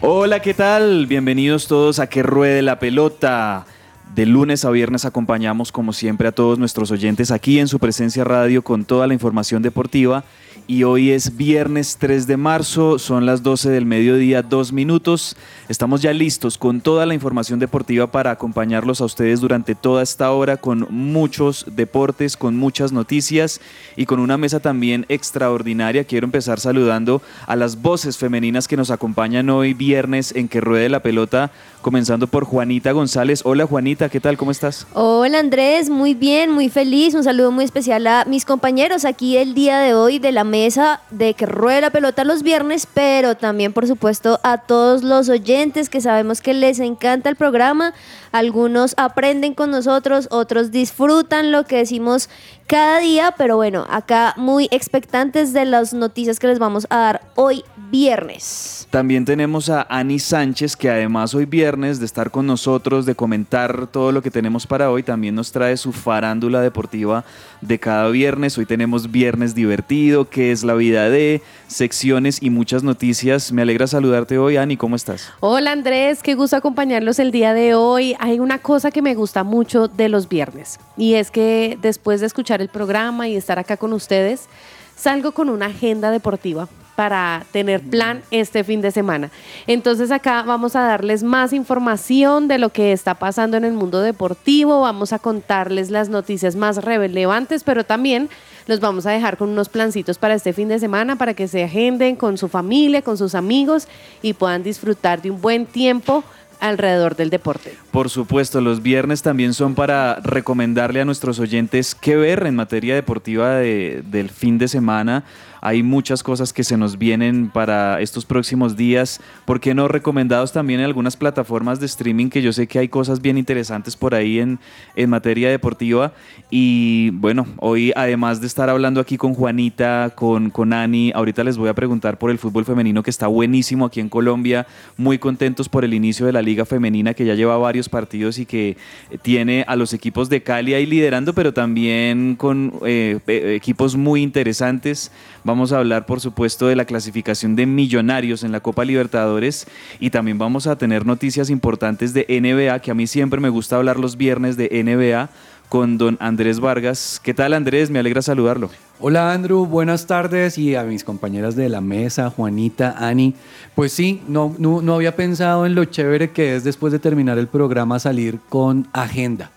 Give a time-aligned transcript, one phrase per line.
[0.00, 1.08] Hola, ¿qué tal?
[1.08, 3.66] Bienvenidos todos a Que Ruede la Pelota.
[4.14, 8.22] De lunes a viernes acompañamos como siempre a todos nuestros oyentes aquí en su presencia
[8.22, 10.22] radio con toda la información deportiva.
[10.68, 15.36] Y hoy es viernes 3 de marzo, son las 12 del mediodía, dos minutos.
[15.68, 20.32] Estamos ya listos con toda la información deportiva para acompañarlos a ustedes durante toda esta
[20.32, 23.60] hora con muchos deportes, con muchas noticias
[23.94, 26.04] y con una mesa también extraordinaria.
[26.04, 30.88] Quiero empezar saludando a las voces femeninas que nos acompañan hoy viernes en Que Ruede
[30.88, 31.50] la Pelota,
[31.82, 33.42] comenzando por Juanita González.
[33.44, 34.38] Hola Juanita, ¿qué tal?
[34.38, 34.86] ¿Cómo estás?
[34.94, 37.12] Hola Andrés, muy bien, muy feliz.
[37.12, 41.02] Un saludo muy especial a mis compañeros aquí el día de hoy de la mesa
[41.10, 45.57] de que ruede la pelota los viernes, pero también por supuesto a todos los oyentes
[45.88, 47.94] que sabemos que les encanta el programa.
[48.32, 52.28] Algunos aprenden con nosotros, otros disfrutan lo que decimos
[52.66, 57.22] cada día, pero bueno, acá muy expectantes de las noticias que les vamos a dar
[57.34, 58.86] hoy viernes.
[58.90, 63.86] También tenemos a Ani Sánchez, que además hoy viernes de estar con nosotros, de comentar
[63.86, 67.24] todo lo que tenemos para hoy, también nos trae su farándula deportiva
[67.62, 68.58] de cada viernes.
[68.58, 73.50] Hoy tenemos viernes divertido, que es la vida de secciones y muchas noticias.
[73.50, 75.30] Me alegra saludarte hoy, Ani, ¿cómo estás?
[75.40, 78.14] Hola Andrés, qué gusto acompañarlos el día de hoy.
[78.20, 82.26] Hay una cosa que me gusta mucho de los viernes y es que después de
[82.26, 84.48] escuchar el programa y estar acá con ustedes,
[84.96, 89.30] salgo con una agenda deportiva para tener plan este fin de semana.
[89.68, 94.00] Entonces acá vamos a darles más información de lo que está pasando en el mundo
[94.00, 98.28] deportivo, vamos a contarles las noticias más relevantes, pero también
[98.66, 101.62] los vamos a dejar con unos plancitos para este fin de semana para que se
[101.62, 103.86] agenden con su familia, con sus amigos
[104.22, 106.24] y puedan disfrutar de un buen tiempo
[106.60, 107.74] alrededor del deporte.
[107.90, 112.94] Por supuesto, los viernes también son para recomendarle a nuestros oyentes qué ver en materia
[112.94, 115.24] deportiva de- del fin de semana.
[115.60, 119.20] Hay muchas cosas que se nos vienen para estos próximos días.
[119.44, 122.28] ¿Por qué no recomendados también en algunas plataformas de streaming?
[122.28, 124.58] Que yo sé que hay cosas bien interesantes por ahí en,
[124.96, 126.12] en materia deportiva.
[126.50, 131.56] Y bueno, hoy además de estar hablando aquí con Juanita, con, con Ani, ahorita les
[131.56, 134.66] voy a preguntar por el fútbol femenino que está buenísimo aquí en Colombia.
[134.96, 138.46] Muy contentos por el inicio de la liga femenina que ya lleva varios partidos y
[138.46, 138.76] que
[139.22, 144.22] tiene a los equipos de Cali ahí liderando, pero también con eh, eh, equipos muy
[144.22, 145.10] interesantes.
[145.48, 149.66] Vamos a hablar, por supuesto, de la clasificación de millonarios en la Copa Libertadores
[149.98, 153.76] y también vamos a tener noticias importantes de NBA, que a mí siempre me gusta
[153.76, 155.30] hablar los viernes de NBA
[155.70, 157.18] con don Andrés Vargas.
[157.24, 157.88] ¿Qué tal, Andrés?
[157.88, 158.68] Me alegra saludarlo.
[159.00, 163.34] Hola Andrew, buenas tardes y a mis compañeras de la mesa, Juanita, Ani.
[163.74, 167.38] Pues sí, no, no, no había pensado en lo chévere que es después de terminar
[167.38, 169.50] el programa salir con agenda.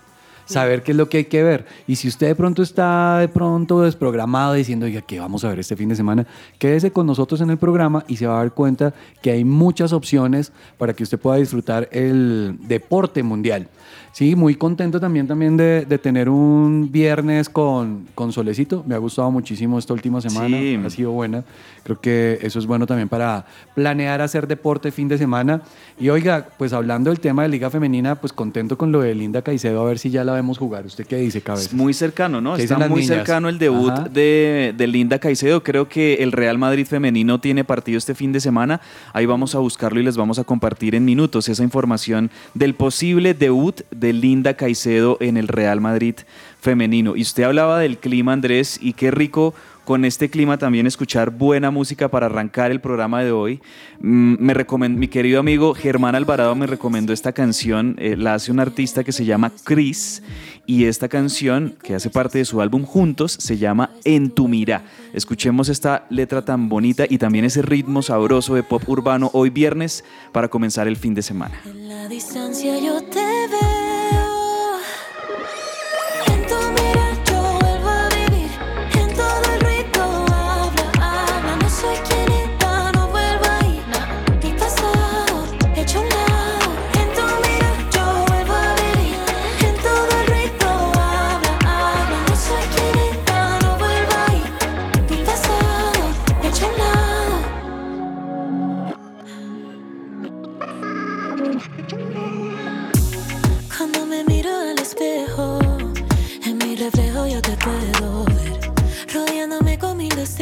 [0.44, 1.66] Saber qué es lo que hay que ver.
[1.86, 5.60] Y si usted de pronto está de pronto desprogramado diciendo, oiga, ¿qué vamos a ver
[5.60, 6.26] este fin de semana?
[6.58, 9.92] Quédese con nosotros en el programa y se va a dar cuenta que hay muchas
[9.92, 13.68] opciones para que usted pueda disfrutar el deporte mundial.
[14.12, 18.84] Sí, muy contento también, también de, de tener un viernes con, con Solecito.
[18.86, 20.58] Me ha gustado muchísimo esta última semana.
[20.58, 20.78] Sí.
[20.84, 21.44] Ha sido buena.
[21.82, 25.62] Creo que eso es bueno también para planear hacer deporte fin de semana.
[25.98, 29.40] Y oiga, pues hablando del tema de Liga Femenina, pues contento con lo de Linda
[29.40, 30.86] Caicedo, a ver si ya la vemos jugar.
[30.86, 31.66] ¿Usted qué dice, cabeza?
[31.66, 32.56] Es muy cercano, ¿no?
[32.56, 33.16] ¿Qué Está muy niñas?
[33.16, 35.62] cercano el debut de, de Linda Caicedo.
[35.62, 38.80] Creo que el Real Madrid femenino tiene partido este fin de semana.
[39.12, 43.34] Ahí vamos a buscarlo y les vamos a compartir en minutos esa información del posible
[43.34, 46.16] debut de Linda Caicedo en el Real Madrid
[46.60, 47.16] femenino.
[47.16, 49.54] Y usted hablaba del clima, Andrés, y qué rico
[49.84, 53.60] con este clima también escuchar buena música para arrancar el programa de hoy.
[54.00, 58.52] Mm, Me recomend- mi querido amigo Germán Alvarado me recomendó esta canción, eh, la hace
[58.52, 60.22] un artista que se llama Chris
[60.66, 64.82] y esta canción que hace parte de su álbum Juntos se llama En tu mira.
[65.12, 70.04] Escuchemos esta letra tan bonita y también ese ritmo sabroso de pop urbano hoy viernes
[70.32, 71.60] para comenzar el fin de semana.
[71.66, 73.71] En la distancia yo te veo.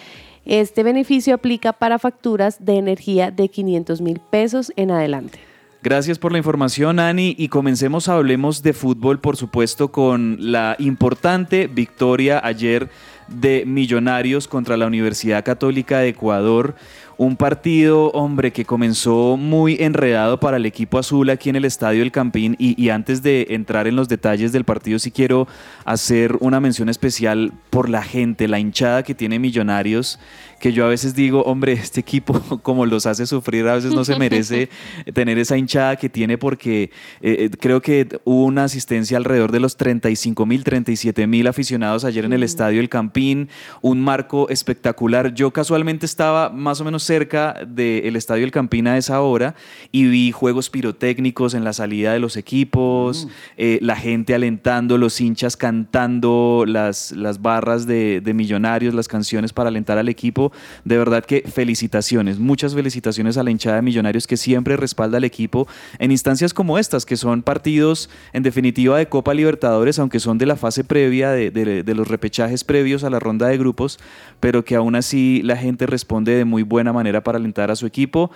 [0.44, 5.47] Este beneficio aplica para facturas de energía de 500 mil pesos en adelante.
[5.80, 7.36] Gracias por la información, Ani.
[7.38, 12.90] Y comencemos, hablemos de fútbol, por supuesto, con la importante victoria ayer
[13.28, 16.74] de Millonarios contra la Universidad Católica de Ecuador.
[17.18, 22.04] Un partido, hombre, que comenzó muy enredado para el equipo azul aquí en el Estadio
[22.04, 22.54] El Campín.
[22.60, 25.48] Y, y antes de entrar en los detalles del partido, sí quiero
[25.84, 30.20] hacer una mención especial por la gente, la hinchada que tiene Millonarios,
[30.60, 34.04] que yo a veces digo, hombre, este equipo como los hace sufrir, a veces no
[34.04, 34.68] se merece
[35.14, 39.60] tener esa hinchada que tiene porque eh, eh, creo que hubo una asistencia alrededor de
[39.60, 43.48] los 35 mil, 37 mil aficionados ayer en el Estadio El Campín,
[43.80, 45.34] un marco espectacular.
[45.34, 49.54] Yo casualmente estaba más o menos cerca del Estadio El Campín a esa hora
[49.90, 53.26] y vi juegos pirotécnicos en la salida de los equipos,
[53.56, 59.52] eh, la gente alentando, los hinchas cantando las, las barras de, de Millonarios, las canciones
[59.52, 60.52] para alentar al equipo.
[60.84, 65.24] De verdad que felicitaciones, muchas felicitaciones a la hinchada de Millonarios que siempre respalda al
[65.24, 65.66] equipo
[65.98, 70.44] en instancias como estas, que son partidos en definitiva de Copa Libertadores, aunque son de
[70.46, 73.98] la fase previa, de, de- de los repechajes previos a la ronda de grupos,
[74.40, 77.86] pero que aún así la gente responde de muy buena manera para alentar a su
[77.86, 78.30] equipo.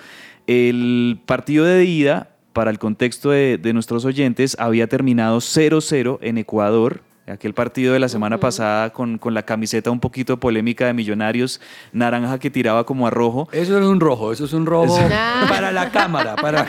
[0.46, 6.38] El partido de ida, para el contexto de, de nuestros oyentes, había terminado 0-0 en
[6.38, 7.02] Ecuador.
[7.28, 11.60] Aquel partido de la semana pasada con, con la camiseta un poquito polémica de Millonarios,
[11.92, 13.48] naranja que tiraba como a rojo.
[13.52, 14.98] Eso es un rojo, eso es un rojo
[15.48, 16.34] para la cámara.
[16.34, 16.66] Para.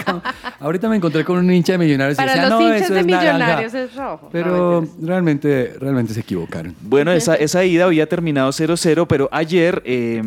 [0.59, 2.93] Ahorita me encontré con un hincha de millonarios y Para decía, los no, hinchas eso
[2.93, 3.33] de es naranja".
[3.33, 4.29] Millonarios es rojo.
[4.31, 6.75] Pero No, realmente, realmente se equivocaron.
[6.81, 10.21] Bueno, esa, esa ida había terminado 0-0, pero ayer, eh,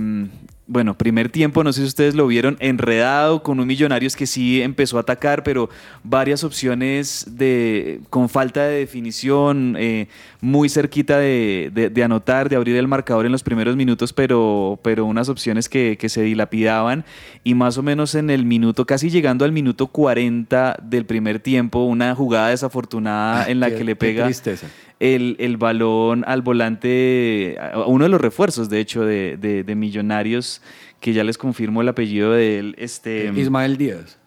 [0.69, 4.63] bueno, primer tiempo, no sé si ustedes lo vieron, enredado con un Millonarios que sí
[4.63, 5.71] empezó a atacar, pero
[6.03, 10.09] varias opciones de, con falta de definición, eh,
[10.47, 14.79] muy cerquita de, de- de anotar, de abrir el marcador en los primeros minutos, pero,
[14.83, 17.05] pero unas opciones que, que se dilapidaban
[17.45, 21.81] y más o menos en el minuto, casi llegando al minuto 40 del primer tiempo,
[21.85, 24.25] una jugada desafortunada en la Ah, Qué- que le pega
[25.01, 29.75] el, el balón al volante, a uno de los refuerzos, de hecho, de, de- de
[29.75, 30.63] Millonarios,
[31.01, 32.75] que ya les confirmo el apellido de él.
[32.79, 34.19] Este, Ismael Díaz.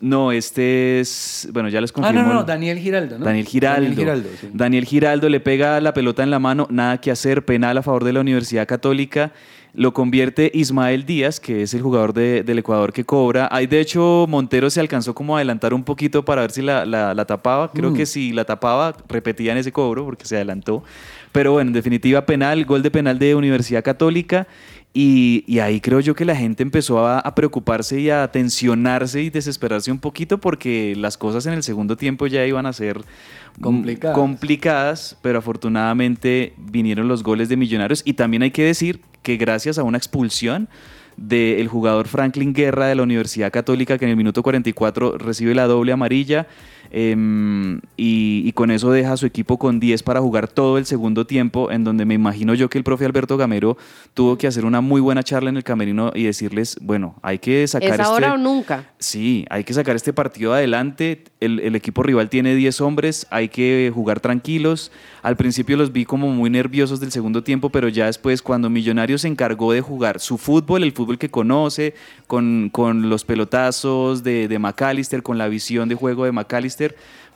[0.00, 2.20] No, este es, bueno, ya les Ah, confirmo.
[2.22, 3.24] no, no, no, el- Daniel Giraldo, ¿no?
[3.24, 3.80] Daniel Giraldo.
[3.82, 4.48] Daniel Giraldo, sí.
[4.52, 8.04] Daniel Giraldo le pega la pelota en la mano, nada que hacer, penal a favor
[8.04, 9.32] de la Universidad Católica.
[9.72, 13.48] Lo convierte Ismael Díaz, que es el jugador de- del Ecuador que cobra.
[13.52, 16.84] Ahí, de hecho, Montero se alcanzó como a adelantar un poquito para ver si la,
[16.84, 17.70] la- la tapaba.
[17.70, 17.94] Creo Mm.
[17.94, 20.82] que si la tapaba, repetían ese cobro porque se adelantó.
[21.30, 24.48] Pero bueno, en definitiva, penal, gol de penal de Universidad Católica.
[24.92, 29.22] Y, y ahí creo yo que la gente empezó a, a preocuparse y a tensionarse
[29.22, 32.98] y desesperarse un poquito porque las cosas en el segundo tiempo ya iban a ser
[32.98, 34.16] mm, Complicadas.
[34.16, 39.78] complicadas, pero afortunadamente vinieron los goles de Millonarios y también hay que decir que gracias
[39.78, 40.68] a una expulsión
[41.16, 45.66] del jugador Franklin Guerra de la Universidad Católica que en el minuto 44 recibe la
[45.66, 46.48] doble amarilla
[46.90, 50.86] em, y, y con eso deja a su equipo con 10 para jugar todo el
[50.86, 53.76] segundo tiempo en donde me imagino yo que el profe Alberto Gamero
[54.14, 57.66] tuvo que hacer una muy buena charla en el camerino y decirles, bueno, hay que
[57.66, 58.02] sacar Es este...
[58.02, 58.90] ahora o nunca.
[58.98, 61.24] Sí, hay que sacar este partido adelante.
[61.40, 64.92] El, el equipo rival tiene 10 hombres, hay que jugar tranquilos.
[65.22, 69.22] Al principio los vi como muy nerviosos del segundo tiempo, pero ya después cuando Millonarios
[69.22, 71.94] se encargó de jugar su fútbol, el fútbol que conoce,
[72.26, 76.79] con, con los pelotazos de, de McAllister, con la visión de juego de McAllister,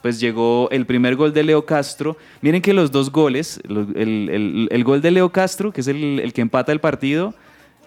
[0.01, 2.15] pues llegó el primer gol de Leo Castro.
[2.41, 3.59] Miren que los dos goles,
[3.95, 7.33] el, el- gol de Leo Castro, que es el, el que empata el partido,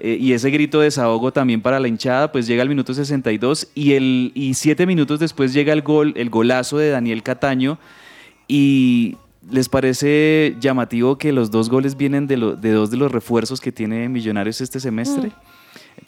[0.01, 3.69] eh, y ese grito de desahogo también para la hinchada, pues llega al minuto 62
[3.75, 7.79] y, el, y siete minutos después llega el gol, el golazo de Daniel Cataño.
[8.47, 9.17] Y
[9.51, 13.61] ¿Les parece llamativo que los dos goles vienen de, lo- de dos de los refuerzos
[13.61, 15.31] que tiene Millonarios este semestre?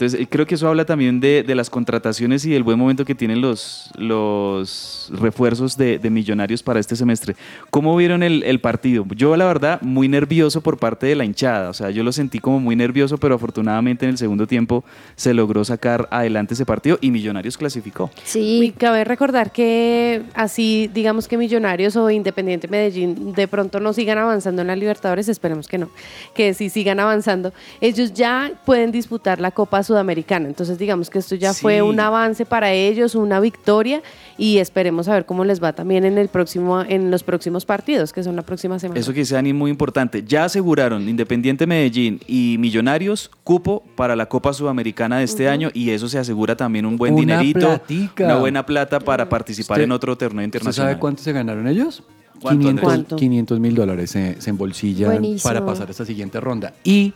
[0.01, 3.05] Entonces, eh, creo que eso habla también de, de las contrataciones y del buen momento
[3.05, 7.37] que tienen los, los refuerzos de, de Millonarios para este semestre.
[7.69, 9.05] ¿Cómo vieron el, el partido?
[9.15, 11.69] Yo, la verdad, muy nervioso por parte de la hinchada.
[11.69, 14.85] O sea, yo lo sentí como muy nervioso, pero afortunadamente en el segundo tiempo
[15.17, 18.11] se logró sacar adelante ese partido y Millonarios clasificó.
[18.17, 23.93] Y Sí, cabe recordar que así, digamos que Millonarios o Independiente Medellín de pronto no
[23.93, 25.91] sigan avanzando en la Libertadores, esperemos que no,
[26.35, 27.53] que sí sigan avanzando,
[27.83, 30.47] ellos ya pueden disputar la Copa Sudamericana.
[30.47, 31.63] Entonces, digamos que esto ya Sí.
[31.63, 34.03] fue un avance para ellos, una victoria
[34.39, 38.13] y esperemos a ver cómo les va también en el próximo en los próximos partidos,
[38.13, 39.01] que son la próxima semana.
[39.01, 40.23] Eso que dice Dani muy importante.
[40.27, 45.91] Ya aseguraron Independiente Medellín y Millonarios cupo para la Copa Sudamericana de este año y
[45.91, 48.25] eso se asegura también un buen Una dinerito, platica.
[48.27, 50.91] una buena plata para participar Usted- en otro torneo ¿Usted internacional.
[50.93, 52.05] sabe cuánto se ganaron ellos?
[52.41, 53.17] ¿Cuánto, 500 ¿Cuánto?
[53.17, 55.43] 500 mil dólares se, se embolsillan Buenísimo.
[55.51, 56.73] para pasar esta siguiente ronda.
[56.85, 57.13] Y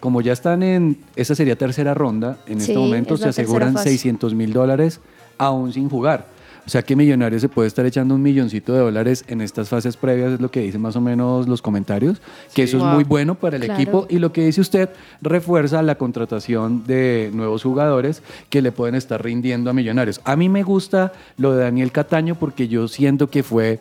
[0.00, 3.74] como ya están en, esa sería tercera ronda, en Sí, este momento es se aseguran
[3.74, 3.90] fase.
[3.90, 5.00] 600 mil dólares
[5.38, 6.34] aún sin jugar.
[6.66, 9.96] O sea que Millonarios se puede estar echando un milloncito de dólares en estas fases
[9.96, 12.20] previas, es lo que dicen más o menos los comentarios,
[12.54, 13.80] que eso es muy bueno para el Claro.
[13.80, 14.88] equipo y lo que dice usted
[15.22, 20.20] refuerza la contratación de nuevos jugadores que le pueden estar rindiendo a Millonarios.
[20.24, 23.78] A mí me gusta lo de Daniel Cataño porque yo siento que fue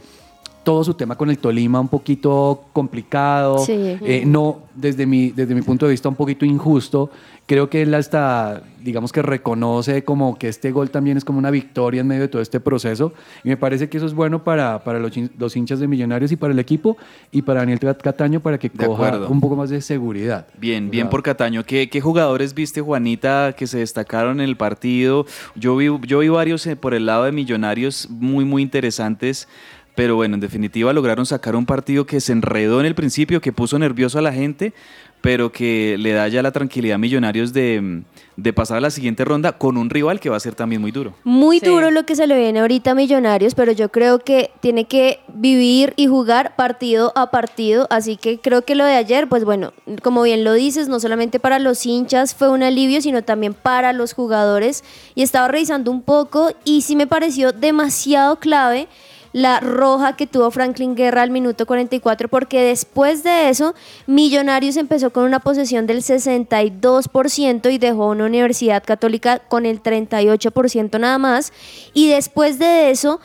[0.65, 3.71] todo su tema con el Tolima un poquito complicado, Sí.
[4.01, 7.09] eh, no desde mi, desde mi punto de vista un poquito injusto.
[7.47, 11.51] Creo que él hasta, digamos que reconoce como que este gol también es como una
[11.51, 13.13] victoria en medio de todo este proceso.
[13.43, 16.35] Y me parece que eso es bueno para, para los, los hinchas de Millonarios y
[16.37, 16.97] para el equipo
[17.31, 19.29] y para Daniel Cataño para que De coja acuerdo.
[19.29, 20.47] un poco más de seguridad.
[20.57, 21.63] Bien, bien O sea, por Cataño.
[21.63, 25.27] ¿Qué, qué jugadores viste, Juanita, que se destacaron en el partido?
[25.55, 29.47] Yo vi, yo vi varios eh, por el lado de Millonarios muy, muy interesantes.
[29.95, 33.53] Pero bueno, en definitiva lograron sacar un partido que se enredó en el principio, que
[33.53, 34.73] puso nervioso a la gente,
[35.21, 38.03] pero que le da ya la tranquilidad a Millonarios de,
[38.35, 40.91] de pasar a la siguiente ronda con un rival que va a ser también muy
[40.91, 41.15] duro.
[41.23, 41.65] Muy Sí.
[41.65, 45.21] duro lo que se le viene ahorita a Millonarios, pero yo creo que tiene que
[45.33, 49.73] vivir y jugar partido a partido, así que creo que lo de ayer, pues bueno,
[50.03, 53.93] como bien lo dices, no solamente para los hinchas fue un alivio, sino también para
[53.93, 54.83] los jugadores.
[55.15, 58.87] Y estaba revisando un poco y sí me pareció demasiado clave
[59.35, 63.75] la roja que tuvo Franklin Guerra al minuto 44, porque después de eso,
[64.07, 70.97] Millonarios empezó con una posesión del 62% y dejó una Universidad Católica con el 38%
[71.01, 71.51] nada más.
[71.93, 73.19] Y después de eso,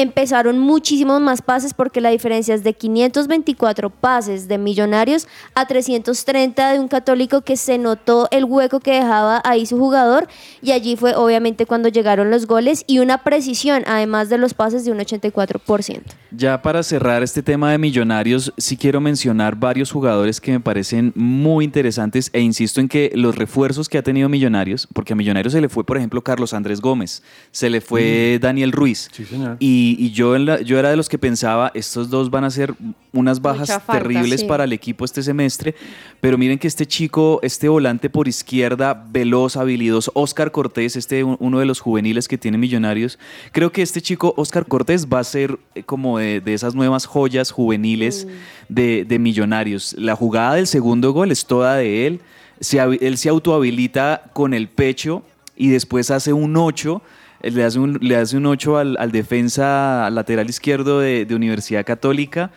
[0.00, 6.72] empezaron muchísimos más pases porque la diferencia es de 524 pases de Millonarios a 330
[6.72, 10.28] de un católico que se notó el hueco que dejaba ahí su jugador
[10.62, 14.84] y allí fue obviamente cuando llegaron los goles y una precisión además de los pases
[14.84, 16.02] de un 84%.
[16.30, 21.12] Ya para cerrar este tema de millonarios, sí quiero mencionar varios jugadores que me parecen
[21.14, 25.52] muy interesantes e insisto en que los refuerzos que ha tenido Millonarios, porque a Millonarios
[25.52, 29.08] se le fue, por ejemplo, Carlos Andrés Gómez, se le fue Daniel Ruiz.
[29.12, 29.56] Sí, señor.
[29.60, 32.50] Y, y yo, en la- yo era de los que pensaba, estos dos van a
[32.50, 32.74] ser
[33.12, 34.46] unas bajas falta, terribles sí.
[34.46, 35.74] para el equipo este semestre,
[36.20, 41.36] pero miren que este chico, este volante por izquierda, veloz, habilidoso, Oscar Cortés, este un-
[41.40, 43.18] uno de los juveniles que tiene Millonarios,
[43.52, 47.06] creo que este chico, Oscar Cortés, va a ser eh, como de, de esas nuevas
[47.06, 48.26] joyas juveniles
[48.68, 49.94] de, de Millonarios.
[49.98, 52.20] La jugada del segundo gol es toda de él,
[52.60, 55.22] se, él se autohabilita con el pecho
[55.56, 57.10] y después hace un 8 eh,
[57.42, 61.84] le hace un, le hace un 8 al, al defensa lateral izquierdo de, de Universidad
[61.84, 62.50] Católica.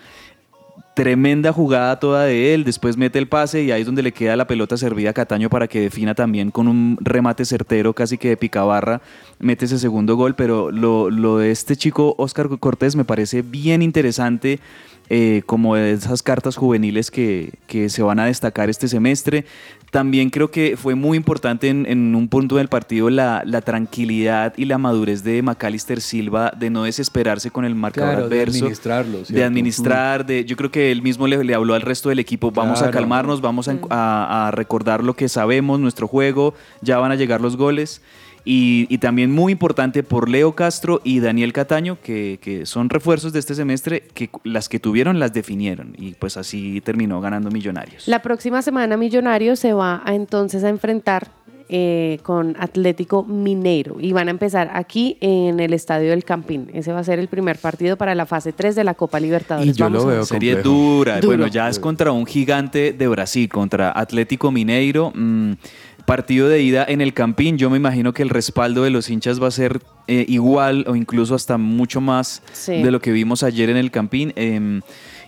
[0.96, 4.36] Tremenda jugada toda de él, después mete el pase y ahí es donde le queda
[4.36, 8.30] la pelota servida a Cataño para que defina también con un remate certero casi que
[8.30, 9.02] de picabarra,
[9.40, 13.82] mete ese segundo gol, pero lo, lo de este chico Oscar Cortés me parece bien
[13.82, 14.60] interesante,
[15.10, 19.46] eh, como de esas cartas juveniles que, que se van a destacar este semestre.
[19.92, 24.54] También creo que fue muy importante en, en un punto del partido la, la tranquilidad
[24.58, 28.58] y la madurez de Macalister Silva de no desesperarse con el marcador Claro, de adverso.
[28.66, 32.18] administrarlo, De administrar, de, yo creo que él mismo le, le habló al resto del
[32.18, 36.98] equipo, vamos a calmarnos, vamos a, a- a recordar lo que sabemos, nuestro juego, ya
[36.98, 38.02] van a llegar los goles.
[38.46, 43.32] Y, y también muy importante por Leo Castro y Daniel Cataño, que, que son refuerzos
[43.32, 45.96] de este semestre, que las que tuvieron las definieron.
[45.98, 48.08] Y pues así terminó ganando Millonarios.
[48.08, 51.32] La próxima semana Millonarios se va a, entonces a enfrentar
[51.70, 56.70] eh, con Atlético Mineiro y van a empezar aquí en el Estadio del Campín.
[56.74, 59.74] Ese va a ser el primer partido para la fase 3 de la Copa Libertadores.
[59.74, 61.16] Y yo lo Vamos veo Serie dura.
[61.16, 61.28] Duro.
[61.30, 65.14] Bueno, ya es contra un gigante de Brasil, contra Atlético Mineiro.
[65.16, 65.54] Mm,
[66.06, 67.58] partido de ida en el Campín.
[67.58, 70.96] Yo me imagino que el respaldo de los hinchas va a ser eh, igual o
[70.96, 72.82] incluso hasta mucho más Sí.
[72.82, 74.34] de lo que vimos ayer en el Campín.
[74.36, 74.82] Em,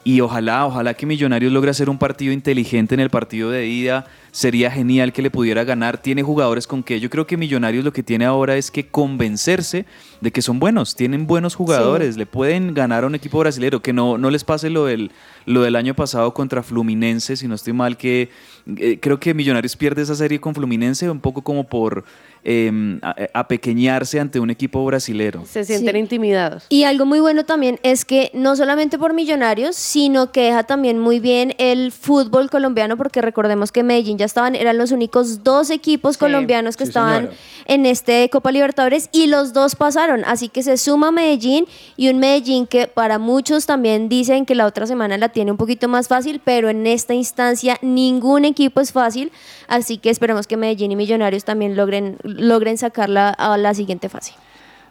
[0.07, 4.05] Y ojalá, ojalá que Millonarios logre hacer un partido inteligente en el partido de ida.
[4.31, 5.97] Sería genial que le pudiera ganar.
[5.97, 9.87] Tiene jugadores con que yo creo que Millonarios lo que tiene ahora es que convencerse
[10.21, 10.95] de que son buenos.
[10.95, 12.17] Tienen buenos jugadores.
[12.17, 13.81] Le pueden ganar a un equipo brasilero.
[13.81, 15.09] Que no, no les pase lo del,
[15.47, 18.29] lo del año pasado contra Fluminense, si no estoy mal, que
[18.77, 22.05] eh, creo que Millonarios pierde esa serie con Fluminense un poco como por
[22.45, 22.71] eh,
[23.01, 25.43] a- apequeñarse ante un equipo brasilero.
[25.45, 25.99] Se sienten Sí.
[25.99, 26.65] intimidados.
[26.69, 30.99] Y algo muy bueno también es que no solamente por Millonarios, sino que deja también
[30.99, 35.69] muy bien el fútbol colombiano, porque recordemos que Medellín ya estaban, eran los únicos dos
[35.69, 37.35] equipos Sí, colombianos que sí, estaban señora.
[37.65, 40.23] en este Copa Libertadores y los dos pasaron.
[40.25, 41.65] Así que se suma Medellín
[41.97, 45.57] y un Medellín que para muchos también dicen que la otra semana la tiene un
[45.57, 49.31] poquito más fácil, pero en esta instancia ningún equipo es fácil.
[49.67, 54.33] Así que esperemos que Medellín y Millonarios también logren, logren sacarla a la siguiente fase.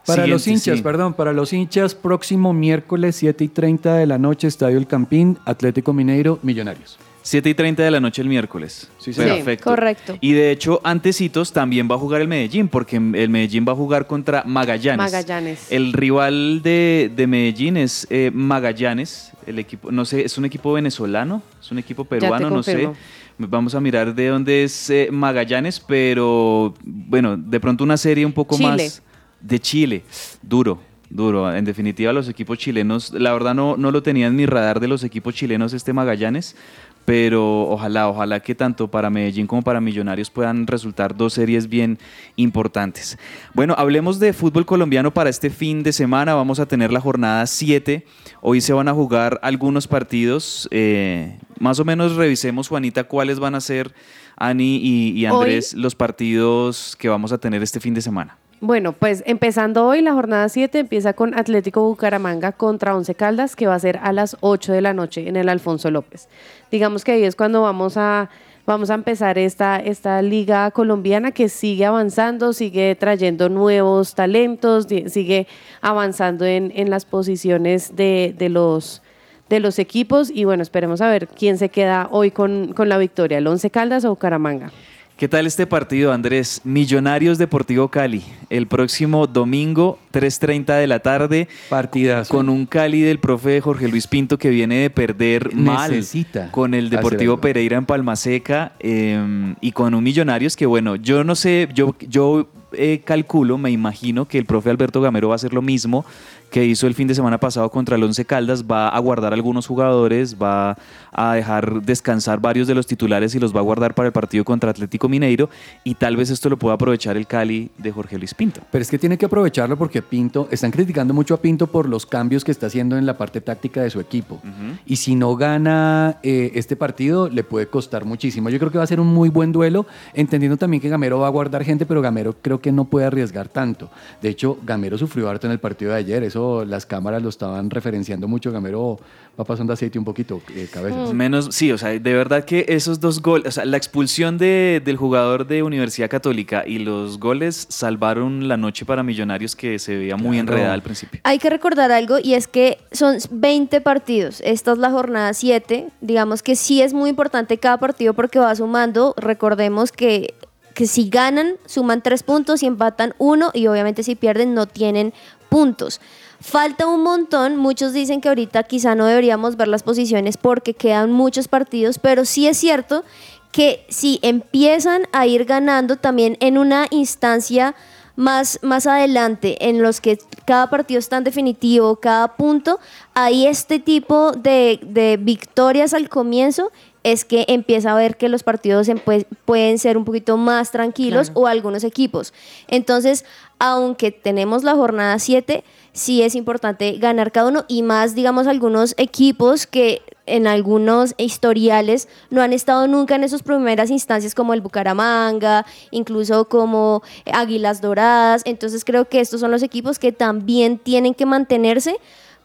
[0.07, 0.83] Para los hinchas, sí.
[0.83, 5.39] perdón, para los hinchas, próximo miércoles 7 y 30 de la noche, Estadio El Campín,
[5.47, 6.99] Atlético Mineiro, Millonarios.
[7.23, 8.91] 7 y 30 de la noche el miércoles.
[8.99, 9.37] Sí, señor.
[9.37, 9.65] Perfecto.
[9.65, 10.19] correcto.
[10.21, 13.75] Y de hecho, antecitos también va a jugar el Medellín, porque el Medellín va a
[13.75, 15.11] jugar contra Magallanes.
[15.11, 15.73] Magallanes.
[15.73, 20.75] El rival de, de Medellín es eh, Magallanes, el equipo, no sé, es un equipo
[20.75, 22.91] venezolano, es un equipo peruano, no sé.
[23.39, 28.33] Vamos a mirar de dónde es eh, Magallanes, pero bueno, de pronto una serie un
[28.33, 28.69] poco Chile.
[28.69, 29.03] más
[29.41, 30.05] de Chile.
[30.41, 31.55] Duro, duro.
[31.55, 34.89] En definitiva, los equipos chilenos, la verdad no, no lo tenía en mi radar de
[34.89, 36.55] los equipos chilenos este Magallanes,
[37.05, 41.99] pero ojalá, ojalá que tanto para Medellín como para Millonarios puedan resultar dos series bien
[42.37, 43.19] importantes.
[43.53, 46.35] Bueno, hablemos de fútbol colombiano para este fin de semana.
[46.35, 48.07] Vamos a tener la jornada 7.
[48.41, 50.69] Hoy se van a jugar algunos partidos.
[50.71, 53.95] eh, más o menos revisemos, Juanita, cuáles van a ser,
[54.37, 58.39] Ani y, y Andrés, los partidos que vamos a tener este fin de semana.
[58.61, 63.67] Bueno, pues empezando hoy, la jornada 7 empieza con Atlético Bucaramanga contra Once Caldas, que
[63.67, 66.29] va a ser a las 8 de la noche en el Alfonso López.
[66.71, 68.31] Digamos que ahí es cuando vamos a,
[68.65, 75.47] vamos a empezar esta, esta liga colombiana que sigue avanzando, sigue trayendo nuevos talentos, sigue
[75.83, 79.03] avanzando en, en las posiciones de, de los
[79.49, 82.97] de los equipos y bueno, esperemos a ver quién se queda hoy con, con la
[82.97, 84.73] victoria, el Once Caldas o Bucaramanga.
[85.17, 86.61] ¿Qué tal este partido, Andrés?
[86.65, 92.35] Millonarios Deportivo Cali, el próximo domingo, 3.30 de la tarde, Partidazo.
[92.35, 96.75] con un Cali del profe Jorge Luis Pinto que viene de perder mal Necesita con
[96.75, 97.37] el Deportivo.
[97.37, 102.49] Pereira en Palmaseca eh, y con un Millonarios que, bueno, yo no sé, yo, yo
[102.73, 106.05] eh, calculo, me imagino que el profe Alberto Gamero va a hacer lo mismo
[106.51, 109.67] que hizo el fin de semana pasado contra el Once Caldas, va a guardar algunos
[109.67, 110.77] jugadores, va
[111.13, 114.45] a dejar descansar varios de los titulares y los va a guardar para el partido
[114.45, 115.49] contra Atlético Mineiro
[115.85, 118.61] y tal vez esto lo pueda aprovechar el Cali de Jorge Luis Pinto.
[118.71, 122.07] Pero es que tiene que aprovecharlo porque Pinto, están criticando mucho a Pinto por los
[122.07, 124.41] cambios que está haciendo en la parte táctica de su equipo.
[124.87, 128.51] Y si no gana eh, este partido, le puede costar muchísimo.
[128.51, 131.27] Yo creo que va a ser un muy buen duelo, entendiendo también que Gamero va
[131.27, 133.91] a guardar gente, pero Gamero creo que no puede arriesgar tanto.
[134.23, 137.71] De hecho, Gamero sufrió harto en el partido de ayer, eso las cámaras lo estaban
[137.71, 138.53] referenciando mucho.
[138.53, 138.99] Gamero
[139.39, 141.13] va pasando aceite un poquito, eh, cabezas.
[141.13, 144.81] Menos, sí, o sea, de verdad que esos dos goles, o sea, la expulsión de-
[144.85, 149.97] del jugador de Universidad Católica y los goles salvaron la noche para Millonarios que se
[149.97, 150.53] veía muy Claro.
[150.53, 151.21] enredada al principio.
[151.25, 154.41] Hay que recordar algo y es que son 20 partidos.
[154.45, 155.89] Esta es la jornada 7.
[156.01, 159.15] Digamos que sí es muy importante cada partido porque va sumando.
[159.17, 160.35] Recordemos que,
[160.75, 165.13] que si ganan, suman 3 puntos, si empatan 1 y obviamente si pierden no tienen
[165.49, 166.01] puntos.
[166.45, 171.11] Falta un montón, muchos dicen que ahorita quizá no deberíamos ver las posiciones porque quedan
[171.11, 173.03] muchos partidos, pero sí es cierto
[173.51, 177.75] que si empiezan a ir ganando también en una instancia
[178.15, 182.79] más, más adelante, en los que cada partido es tan definitivo, cada punto,
[183.15, 186.71] hay este tipo de, de victorias al comienzo,
[187.05, 191.29] es que empieza a ver que los partidos pues, pueden ser un poquito más tranquilos
[191.29, 191.41] Claro.
[191.43, 192.33] o algunos equipos.
[192.67, 193.25] Entonces,
[193.59, 195.63] aunque tenemos la jornada 7,
[195.93, 202.09] sí es importante ganar cada uno y más, digamos, algunos equipos que en algunos historiales
[202.31, 208.43] no han estado nunca en esas primeras instancias como el Bucaramanga, incluso como Águilas Doradas.
[208.47, 211.97] Entonces creo que estos son los equipos que también tienen que mantenerse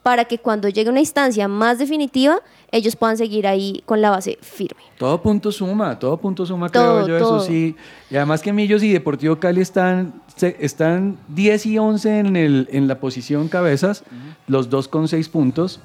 [0.04, 4.38] para que cuando llegue una instancia más definitiva, ellos puedan seguir ahí con la base
[4.42, 4.82] firme.
[4.98, 7.38] Todo punto suma, todo punto suma, Todo, creo yo, todo.
[7.38, 7.76] eso sí.
[8.10, 12.88] Y además que Millos y Deportivo Cali están, están 10 y 11 en, el, en
[12.88, 14.04] la posición cabezas,
[14.48, 15.80] los dos con 6 puntos.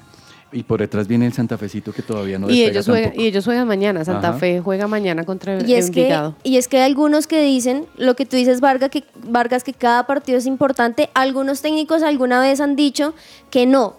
[0.51, 3.23] Y por detrás viene el Santa Fecito que todavía no y, ellos juegan, tampoco.
[3.23, 4.39] y ellos juegan mañana, Santa Ajá.
[4.39, 7.87] Fe juega mañana contra el Y es, que, y es que hay algunos que dicen,
[7.97, 11.09] lo que tú dices, Vargas que, Vargas, que cada partido es importante.
[11.13, 13.15] Algunos técnicos alguna vez han dicho
[13.49, 13.95] que no,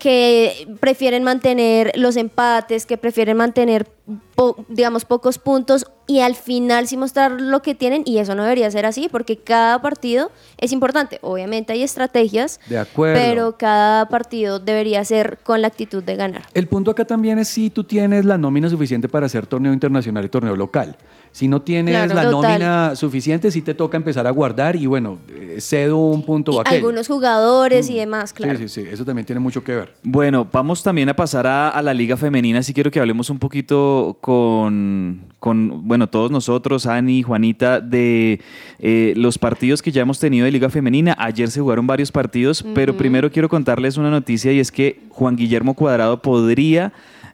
[0.00, 3.86] que prefieren mantener los empates, que prefieren mantener,
[4.34, 8.42] po- digamos, pocos puntos y al final sí mostrar lo que tienen y eso no
[8.42, 11.18] debería ser así porque cada partido es importante.
[11.22, 13.14] Obviamente hay estrategias, De acuerdo.
[13.20, 16.42] pero cada partido debería ser con la actitud de ganar.
[16.54, 20.24] El punto acá también es si tú tienes la nómina suficiente para hacer torneo internacional
[20.24, 20.96] y torneo local.
[21.32, 22.50] Si no tienes Claro, la total.
[22.50, 26.76] nómina suficiente, sí te toca empezar a guardar y bueno, eh, cedo un punto aquello.
[26.78, 28.58] algunos jugadores y demás, claro.
[28.58, 29.94] Sí, sí, sí, eso también tiene mucho que ver.
[30.02, 32.64] Bueno, vamos también a pasar a, a la liga femenina.
[32.64, 38.40] Sí quiero que hablemos un poquito con, con bueno, todos nosotros, Ani, Juanita, de
[38.78, 41.16] eh, los partidos que ya hemos tenido de liga femenina.
[41.18, 45.36] Ayer se jugaron varios partidos, pero primero quiero contarles una noticia y es que Juan
[45.36, 46.92] Guillermo Cuadrado podría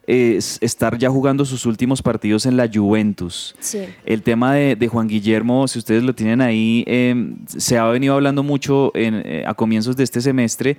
[0.08, 3.56] eh, estar ya jugando sus últimos partidos en la Juventus.
[3.58, 3.80] Sí.
[4.04, 8.14] El tema de, de Juan Guillermo, si ustedes lo tienen ahí, eh, se ha venido
[8.14, 10.78] hablando mucho en, eh, a comienzos de este semestre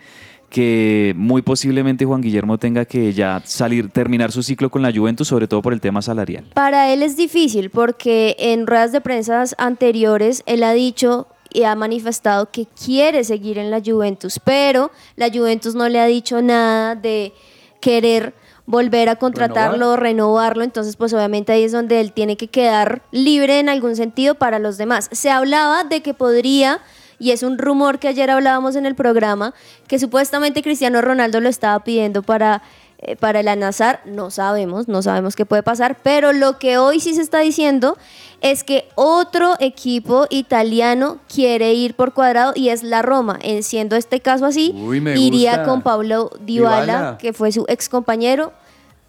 [0.50, 5.28] que muy posiblemente Juan Guillermo tenga que ya salir, terminar su ciclo con la Juventus,
[5.28, 6.46] sobre todo por el tema salarial.
[6.54, 11.76] Para él es difícil porque en ruedas de prensa anteriores él ha dicho y ha
[11.76, 16.96] manifestado que quiere seguir en la Juventus, pero la Juventus no le ha dicho nada
[16.96, 17.34] de
[17.80, 18.34] querer
[18.66, 23.60] volver a contratarlo, renovarlo, entonces pues obviamente ahí es donde él tiene que quedar libre
[23.60, 25.10] en algún sentido para los demás.
[25.14, 26.82] Se hablaba de que podría,
[27.20, 29.54] y es un rumor que ayer hablábamos en el programa,
[29.88, 32.62] que supuestamente Cristiano Ronaldo lo estaba pidiendo para
[33.00, 37.00] eh, para el Al-Nassr no sabemos, no sabemos qué puede pasar, pero lo que hoy
[37.00, 37.96] sí se está diciendo
[38.42, 43.38] es que otro equipo italiano quiere ir por cuadrado y es la Roma.
[43.44, 45.66] En siendo este caso así, Uy, iría gusta.
[45.66, 47.18] con Pablo Dybala, Dybala.
[47.20, 48.52] que fue su ex compañero.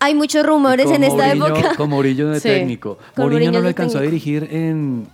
[0.00, 1.74] Hay muchos rumores Con en esta Mourinho- época.
[1.76, 2.48] Con Mourinho de Sí.
[2.48, 2.98] técnico.
[3.16, 5.08] Con Mourinho Mourinho no lo alcanzó a dirigir en,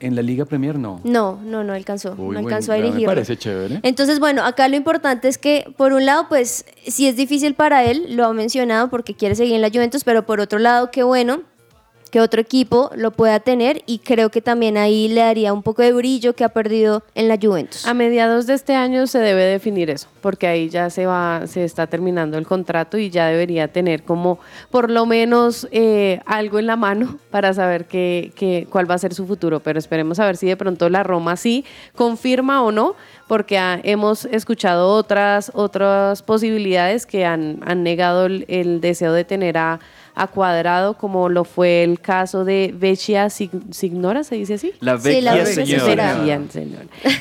[0.00, 1.00] en la Liga Premier, no.
[1.04, 2.10] No, no, no alcanzó.
[2.12, 3.06] Uy, no bueno, alcanzó a ya me dirigir.
[3.06, 3.80] parece chévere.
[3.82, 7.84] Entonces, bueno, acá lo importante es que, por un lado, pues, sí es difícil para
[7.84, 11.02] él, lo ha mencionado porque quiere seguir en la Juventus, pero por otro lado, qué
[11.02, 11.42] bueno
[12.16, 15.82] que otro equipo lo pueda tener y creo que también ahí le daría un poco
[15.82, 17.86] de brillo que ha perdido en la Juventus.
[17.86, 21.62] A mediados de este año se debe definir eso, porque ahí ya se va, se
[21.62, 24.38] está terminando el contrato y ya debería tener como
[24.70, 28.98] por lo menos eh, algo en la mano para saber qué, qué- cuál va a
[28.98, 29.60] ser su futuro.
[29.60, 32.94] Pero esperemos a ver si de pronto la Roma sí confirma o no,
[33.28, 39.58] porque ah, hemos escuchado otras, otras posibilidades que han, han negado el deseo de tener
[39.58, 39.80] a,
[40.18, 44.72] a Cuadrado, como lo fue el caso de Vecchia Sig- Signora, ¿se dice así?
[44.80, 46.24] La Sí, la vecchia vecchia señora.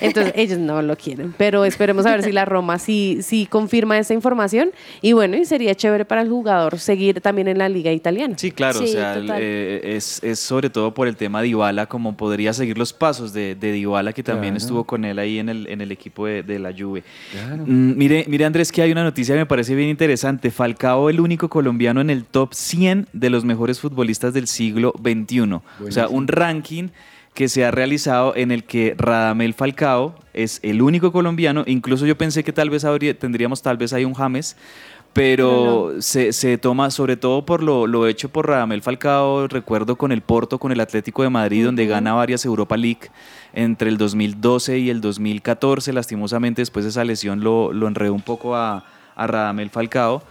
[0.02, 3.98] Entonces, ellos no lo quieren, pero esperemos a ver si la Roma sí, sí confirma
[3.98, 4.72] esta información.
[5.02, 8.36] Y bueno, y sería chévere para el jugador seguir también en la liga italiana.
[8.38, 11.48] Sí, claro, Sí, o sea, el- eh, es, es sobre todo por el tema de
[11.48, 14.58] Dybala, como podría seguir los pasos de, de Dybala, que también Claro.
[14.64, 17.04] estuvo con él ahí en el, en el equipo de, de la Juve.
[17.32, 17.64] Claro.
[17.66, 20.50] Mm, mire, mire Andrés, que hay una noticia que me parece bien interesante.
[20.50, 25.42] Falcao, el único colombiano en el top 100 de los mejores futbolistas del siglo XXI.
[25.42, 26.10] O sea, Buenísimo.
[26.10, 26.88] un ranking
[27.34, 31.64] que se ha realizado en el que Radamel Falcao es el único colombiano.
[31.68, 34.56] Incluso yo pensé que tal vez habría, tendríamos tal vez ahí un James,
[35.16, 40.12] pero Se, se toma sobre todo por lo, lo hecho por Radamel Falcao, recuerdo con
[40.12, 43.10] el Porto, con el Atlético de Madrid, donde gana varias Europa League
[43.54, 45.94] entre el 2012 y el 2014.
[45.94, 48.84] Lastimosamente después esa lesión lo, lo enredó un poco a,
[49.16, 50.22] a Radamel Falcao.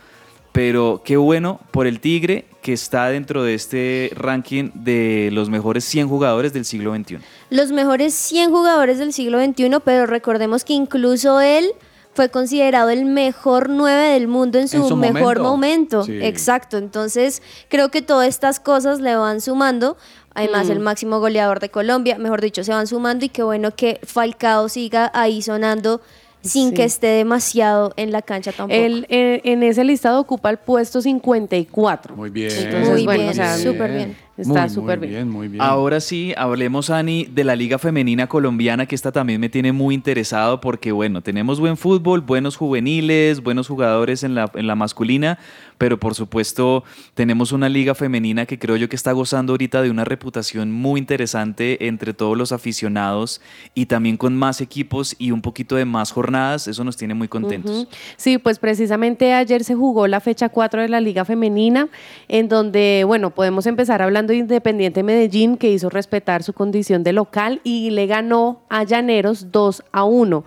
[0.55, 5.85] Pero qué bueno por el Tigre que está dentro de este ranking de los mejores
[5.85, 7.19] 100 jugadores del siglo XXI.
[7.51, 11.73] Los mejores 100 jugadores del siglo XXI, pero recordemos que incluso él
[12.15, 15.43] fue considerado el mejor 9 del mundo en su, En su mejor momento.
[15.43, 16.05] momento.
[16.05, 16.19] Sí.
[16.23, 16.79] Exacto.
[16.79, 19.97] Entonces, creo que todas estas cosas le van sumando.
[20.35, 20.73] Además, Mm.
[20.73, 24.69] el máximo goleador de Colombia, mejor dicho, se van sumando y qué bueno que Falcao
[24.69, 26.01] siga ahí sonando
[26.45, 26.75] sin Sí.
[26.75, 28.79] que esté demasiado en la cancha tampoco.
[28.79, 32.15] Él en ese listado ocupa el puesto 54.
[32.17, 32.51] Muy bien.
[32.51, 34.17] Entonces, Muy bueno, bien, o sea, súper bien.
[34.37, 35.29] Está súper bien.
[35.31, 35.63] Muy bien.
[35.63, 39.95] Ahora sí, hablemos, Ani, de la Liga Femenina Colombiana, que esta también me tiene muy
[39.95, 45.39] interesado porque, bueno, tenemos buen fútbol, buenos juveniles, buenos jugadores en la, en la masculina,
[45.79, 46.85] pero por supuesto
[47.15, 51.01] tenemos una Liga Femenina que creo yo que está gozando ahorita de una reputación muy
[51.01, 53.41] interesante entre todos los aficionados
[53.75, 56.69] y también con más equipos y un poquito de más jornadas.
[56.69, 57.89] Eso nos tiene muy contentos.
[58.17, 61.89] Sí, pues precisamente ayer se jugó la fecha 4 de la Liga Femenina,
[62.29, 67.13] en donde, bueno, podemos empezar hablando de Independiente Medellín, que hizo respetar su condición de
[67.13, 70.45] local y le ganó a Llaneros 2 a 1.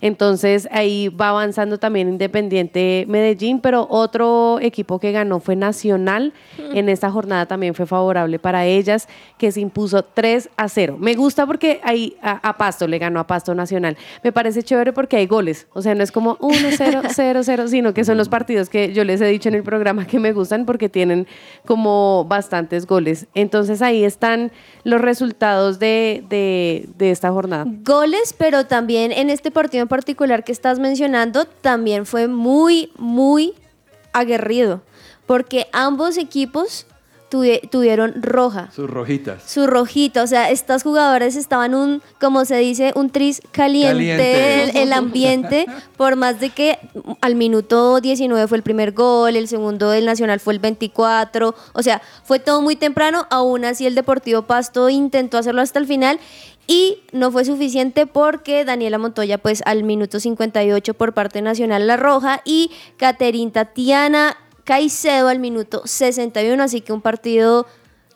[0.00, 6.32] Entonces ahí va avanzando también Independiente Medellín, pero otro equipo que ganó fue Nacional.
[6.74, 9.08] En esta jornada también fue favorable para ellas,
[9.38, 10.96] que se impuso 3 a 0.
[10.98, 13.96] Me gusta porque ahí a, a Pasto le ganó a Pasto Nacional.
[14.22, 15.66] Me parece chévere porque hay goles.
[15.72, 18.92] O sea, no es como 1, 0, 0, 0, sino que son los partidos que
[18.92, 21.26] yo les he dicho en el programa que me gustan porque tienen
[21.66, 23.26] como bastantes goles.
[23.34, 24.52] Entonces ahí están
[24.84, 27.64] los resultados de, de- de esta jornada.
[27.84, 33.52] Goles, pero también en este partido en particular que estás mencionando, también fue muy, muy
[34.14, 34.80] aguerrido,
[35.26, 36.86] porque ambos equipos
[37.30, 38.70] tuvi- tuvieron roja.
[38.74, 39.42] Sus rojitas.
[39.46, 44.62] Su rojita, o sea, estas jugadoras estaban un, como se dice, un tris caliente, Caliente.
[44.64, 46.78] El, el ambiente, por más de que
[47.20, 51.82] al minuto 19 fue el primer gol, el segundo del Nacional fue el 24, o
[51.82, 56.18] sea, fue todo muy temprano, aún así el Deportivo Pasto intentó hacerlo hasta el final
[56.70, 61.96] y no fue suficiente porque Daniela Montoya, pues al minuto 58 por parte nacional La
[61.96, 67.66] Roja y Caterin Tatiana Caicedo al minuto 61, así que un partido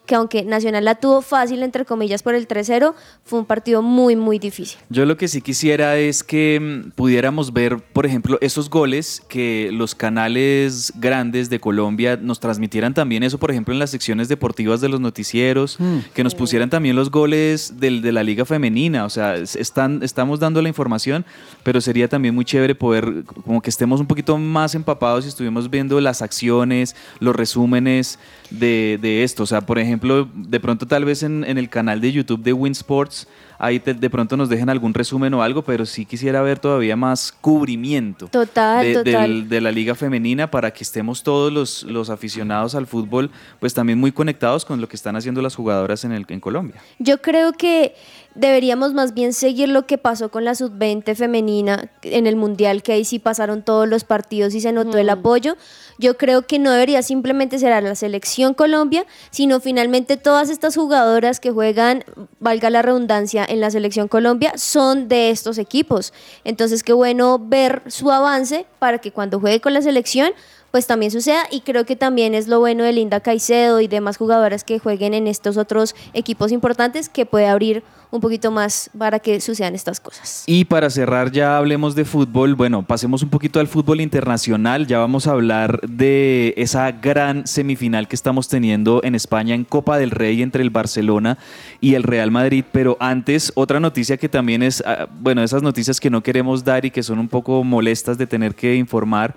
[0.06, 2.92] que aunque Nacional la tuvo fácil, entre comillas, por el 3-0,
[3.24, 4.78] fue un partido muy, muy difícil.
[4.90, 9.70] Yo lo que sí quisiera es que mm, pudiéramos ver, por ejemplo, esos goles que
[9.72, 14.80] los canales grandes de Colombia nos transmitieran también eso, por ejemplo, en las secciones deportivas
[14.82, 15.78] de los noticieros,
[16.12, 19.04] que nos pusieran también los goles del, de la liga femenina.
[19.06, 21.24] O sea, es- están, estamos dando la información,
[21.62, 25.70] pero sería también muy chévere poder, como que estemos un poquito más empapados y estuvimos
[25.70, 28.18] viendo las acciones, los resúmenes
[28.58, 29.42] de, de esto.
[29.42, 32.52] O sea, por ejemplo, de pronto tal vez en, en el canal de YouTube de
[32.52, 33.26] Win Sports,
[33.58, 36.96] ahí te- de pronto nos dejen algún resumen o algo, pero sí quisiera ver todavía
[36.96, 39.12] más cubrimiento Total, de, total.
[39.30, 43.72] del- de la liga femenina para que estemos todos los, los aficionados al fútbol pues
[43.74, 46.80] también muy conectados con lo que están haciendo las jugadoras en, el, en Colombia.
[46.98, 47.94] Yo creo que
[48.34, 52.92] deberíamos más bien seguir lo que pasó con la sub-20 femenina en el Mundial, que
[52.92, 55.56] ahí sí pasaron todos los partidos y se notó el apoyo.
[55.98, 60.74] Yo creo que no debería simplemente ser a la selección Colombia, sino finalmente todas estas
[60.74, 62.04] jugadoras que juegan,
[62.40, 66.12] valga la redundancia, en la selección Colombia, son de estos equipos.
[66.42, 70.32] Entonces, qué bueno ver su avance para que cuando juegue con la selección
[70.74, 71.44] pues también suceda.
[71.52, 75.14] Y creo que también es lo bueno de Linda Caicedo y demás jugadoras que jueguen
[75.14, 77.84] en estos otros equipos importantes que puede abrir
[78.14, 80.44] un poquito más para que sucedan estas cosas.
[80.46, 84.98] Y para cerrar ya hablemos de fútbol, bueno, pasemos un poquito al fútbol internacional, ya
[84.98, 90.12] vamos a hablar de esa gran semifinal que estamos teniendo en España en Copa del
[90.12, 91.38] Rey entre el Barcelona
[91.80, 95.98] y el Real Madrid, pero antes otra noticia que también es, ah, bueno, esas noticias
[95.98, 99.34] que no queremos dar y que son un poco molestas de tener que informar,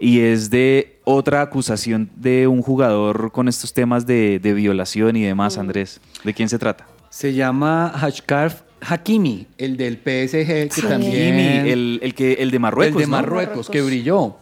[0.00, 5.22] y es de otra acusación de un jugador con estos temas de, de violación y
[5.22, 6.00] demás, Andrés.
[6.24, 6.86] ¿De quién se trata?
[7.10, 11.34] Se llama Hashkarf Hakimi, el del PSG, que también...
[11.34, 12.94] Hakimi, el, el que, el de Marruecos.
[12.94, 13.10] el de ¿no?
[13.10, 14.36] Marruecos, que brilló.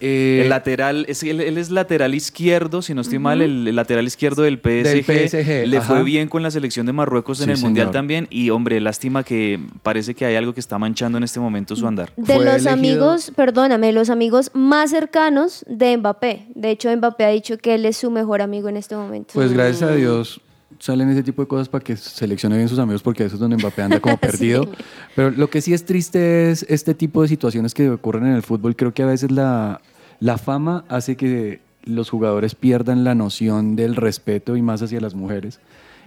[0.00, 3.76] Eh, El lateral, es, él, él es lateral izquierdo, si no estoy mal, el, el
[3.76, 4.62] lateral izquierdo del PSG.
[4.84, 5.86] Del PSG, Le ajá.
[5.94, 8.26] fue bien con la selección de Marruecos en Sí, el Mundial también.
[8.30, 11.86] Y hombre, lástima que parece que hay algo que está manchando en este momento su
[11.86, 12.12] andar.
[12.16, 16.46] De los elegido- amigos, perdóname, los amigos más cercanos de Mbappé.
[16.54, 19.34] De hecho, Mbappé ha dicho que él es su mejor amigo en este momento.
[19.34, 20.40] Pues gracias a Dios
[20.78, 23.56] salen ese tipo de cosas para que seleccione bien sus amigos porque eso es donde
[23.56, 24.68] Mbappé anda como perdido.
[25.14, 28.42] Pero lo que sí es triste es este tipo de situaciones que ocurren en el
[28.42, 28.76] fútbol.
[28.76, 29.80] Creo que a veces la,
[30.20, 35.14] la fama hace que los jugadores pierdan la noción del respeto y más hacia las
[35.14, 35.60] mujeres.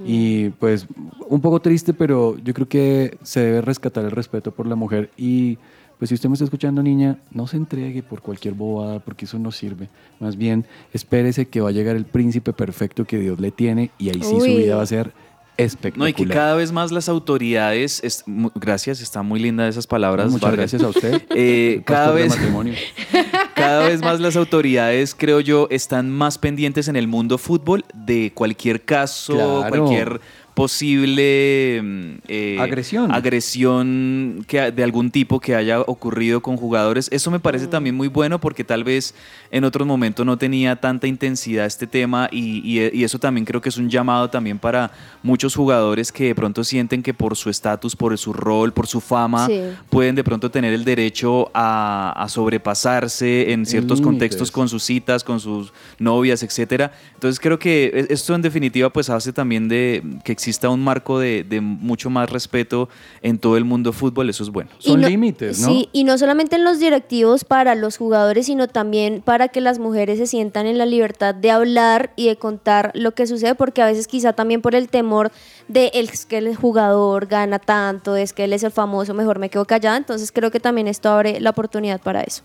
[0.03, 0.87] Y pues
[1.27, 5.11] un poco triste, pero yo creo que se debe rescatar el respeto por la mujer
[5.15, 5.59] y
[6.01, 9.37] pues si usted me está escuchando, niña, no se entregue por cualquier bobada, porque eso
[9.37, 9.87] no sirve.
[10.19, 14.09] Más bien, espérese que va a llegar el príncipe perfecto que Dios le tiene y
[14.09, 15.11] ahí sí su vida va a ser
[15.57, 15.99] espectacular.
[15.99, 18.23] No, y que cada vez más las autoridades, es,
[18.55, 20.31] gracias, está muy linda esas palabras.
[20.31, 20.71] Muchas Vargas.
[20.71, 21.21] gracias a usted.
[21.35, 22.73] Eh, cada vez matrimonio.
[23.53, 28.31] Cada vez más las autoridades, creo yo, están más pendientes en el mundo fútbol de
[28.33, 29.65] cualquier caso, Claro.
[29.69, 30.21] cualquier
[30.53, 33.11] posible mm, eh, Agresión.
[33.11, 37.07] agresión que, de algún tipo que haya ocurrido con jugadores.
[37.11, 39.13] Eso me parece también muy bueno porque tal vez
[39.51, 43.61] en otros momentos no tenía tanta intensidad este tema y, y- y eso también creo
[43.61, 44.91] que es un llamado también para
[45.23, 49.01] muchos jugadores que de pronto sienten que por su estatus, por su rol, por su
[49.01, 49.61] fama, Sí.
[49.89, 54.05] pueden de pronto tener el derecho a, a sobrepasarse en ciertos límites.
[54.11, 56.91] contextos con sus citas, con sus novias, etcétera.
[57.13, 60.83] Entonces creo que e- esto en definitiva pues hace también de que exista exista un
[60.83, 62.89] marco de, de mucho más respeto
[63.21, 64.69] en todo el mundo fútbol, eso es bueno.
[64.79, 65.67] Son no- límites, ¿no?
[65.69, 69.79] Sí, y no solamente en los directivos para los jugadores, sino también para que las
[69.79, 73.81] mujeres se sientan en la libertad de hablar y de contar lo que sucede, porque
[73.81, 75.31] a veces quizá también por el temor
[75.67, 79.49] de es que el jugador gana tanto, es que él es el famoso, mejor me
[79.49, 82.41] quedo callada, entonces creo que también esto abre la oportunidad para eso.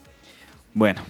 [0.74, 1.02] Bueno.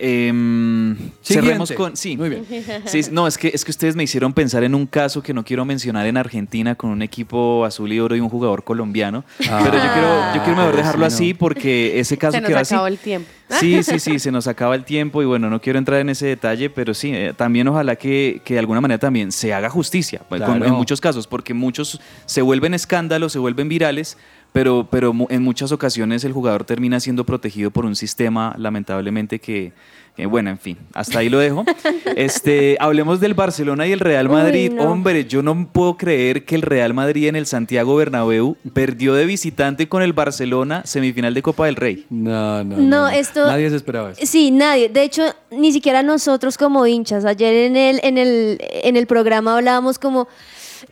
[0.00, 1.96] Em, cerremos con.
[1.96, 2.16] Sí.
[2.16, 2.44] Muy bien.
[2.86, 5.44] Sí, no, es que, es que ustedes me hicieron pensar en un caso que no
[5.44, 9.24] quiero mencionar en Argentina con un equipo azul y oro y un jugador colombiano.
[9.48, 9.60] Ah.
[9.62, 11.38] pero yo quiero, yo quiero mejor dejarlo sí, así no.
[11.38, 12.74] porque ese caso Se nos así.
[12.74, 13.28] acabó el tiempo.
[13.58, 16.24] Sí, sí, sí, se nos acaba el tiempo y bueno, no quiero entrar en ese
[16.26, 20.22] detalle, pero sí, eh, también ojalá que, que de alguna manera también se haga justicia,
[20.28, 20.66] pues, con- Claro.
[20.72, 24.16] en muchos casos, porque muchos se vuelven escándalos, se vuelven virales,
[24.52, 29.38] pero, pero mu- en muchas ocasiones el jugador termina siendo protegido por un sistema, lamentablemente,
[29.38, 29.72] que,
[30.16, 31.64] que, bueno, en fin, hasta ahí lo dejo.
[32.16, 34.72] Este, hablemos del Barcelona y el Real Uy, Madrid.
[34.72, 34.82] no.
[34.90, 39.24] Hombre, yo no puedo creer que el Real Madrid en el Santiago Bernabéu perdió de
[39.26, 42.06] visitante con el Barcelona semifinal de Copa del Rey.
[42.10, 44.20] No, no, No, esto- Nadie se esperaba eso.
[44.26, 44.88] Sí, nadie.
[44.88, 47.24] De hecho, ni siquiera nosotros como hinchas.
[47.24, 50.26] Ayer en el, en el, en el programa hablábamos como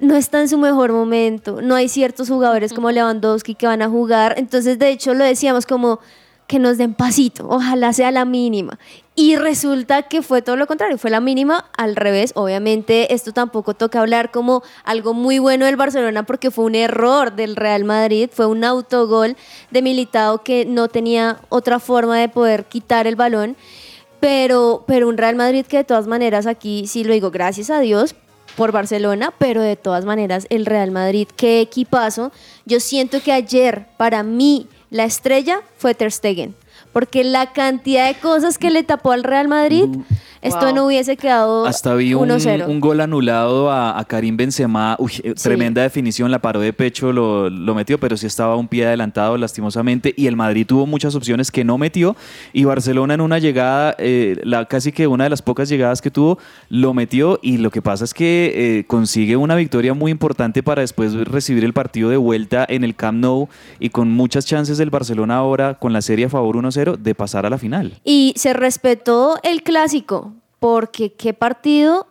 [0.01, 1.61] no está en su mejor momento.
[1.63, 4.35] No hay ciertos jugadores como Lewandowski que van a jugar.
[4.37, 6.01] Entonces, de hecho, lo decíamos como
[6.49, 7.47] que nos den pasito.
[7.49, 8.79] Ojalá sea la mínima.
[9.15, 12.33] Y resulta que fue todo lo contrario, fue la mínima al revés.
[12.35, 17.35] Obviamente esto tampoco toca hablar como algo muy bueno del Barcelona porque fue un error
[17.35, 19.37] del Real Madrid, fue un autogol
[19.71, 23.57] de Militao que no tenía otra forma de poder quitar el balón.
[24.21, 27.81] Pero, pero un Real Madrid que de todas maneras aquí sí lo digo, gracias a
[27.81, 28.15] Dios
[28.59, 32.33] por Barcelona, pero de todas maneras el Real Madrid, qué equipazo.
[32.67, 36.57] Yo siento que ayer para mí la estrella fue Ter Stegen,
[36.99, 39.85] porque la cantidad de cosas que le tapó al Real Madrid,
[40.43, 40.75] esto Wow.
[40.75, 42.67] no hubiese quedado Hasta vi un, 1-0.
[42.69, 44.97] un gol anulado a, a Karim Benzema.
[44.99, 45.45] Uy, eh, Sí.
[45.45, 49.37] tremenda definición, la paró de pecho, lo, lo metió, pero sí estaba un pie adelantado
[49.37, 50.13] lastimosamente.
[50.17, 52.17] Y el Madrid tuvo muchas opciones que no metió.
[52.53, 56.11] Y Barcelona en una llegada, eh, la, casi que una de las pocas llegadas que
[56.11, 57.39] tuvo, lo metió.
[57.43, 61.65] Y lo que pasa es que eh, consigue una victoria muy importante para después recibir
[61.65, 63.49] el partido de vuelta en el Camp Nou.
[63.81, 67.47] Y con muchas chances del Barcelona ahora, con la serie a favor 1-0, de pasar
[67.47, 68.01] a la final.
[68.05, 72.07] Y se respetó el clásico, porque qué partido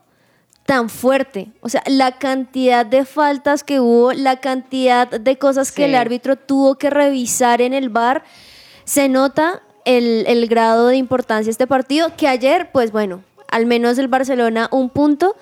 [0.65, 1.49] tan fuerte.
[1.61, 6.35] O sea, la cantidad de faltas que hubo, la cantidad de cosas que el árbitro
[6.35, 8.23] tuvo que revisar en el bar,
[8.83, 13.65] se nota el, el grado de importancia de este partido, que ayer, pues bueno, al
[13.65, 15.37] menos el Barcelona un punto,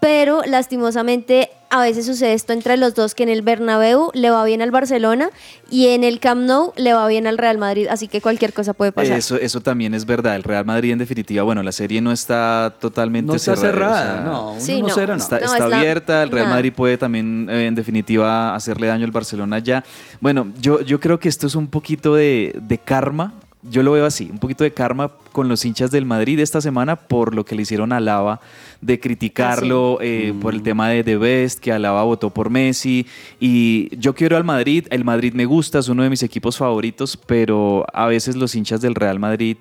[0.00, 4.44] pero lastimosamente a veces sucede esto entre los dos, que en el Bernabéu le va
[4.44, 5.30] bien al Barcelona
[5.68, 8.72] y en el Camp Nou le va bien al Real Madrid, así que cualquier cosa
[8.72, 9.18] puede pasar.
[9.18, 10.36] Eso, eso también es verdad.
[10.36, 14.02] El Real Madrid, en definitiva, bueno, la serie no está totalmente No está cerrada.
[14.02, 14.88] cerrada, o sea, no, Sí, no.
[14.88, 15.14] 1-0 no.
[15.16, 16.56] Está, No, está es la- abierta, el Real nada.
[16.56, 19.82] Madrid puede también, eh, en definitiva, hacerle daño al Barcelona ya.
[20.20, 24.06] Bueno, yo, yo creo que esto es un poquito de, de karma, yo lo veo
[24.06, 27.54] así, un poquito de karma con los hinchas del Madrid esta semana por lo que
[27.54, 28.40] le hicieron a Lava,
[28.80, 33.06] de criticarlo eh, por el tema de The Best, que Alaba votó por Messi.
[33.40, 37.16] Y yo quiero al Madrid, el Madrid me gusta, es uno de mis equipos favoritos,
[37.16, 39.56] pero a veces los hinchas del Real Madrid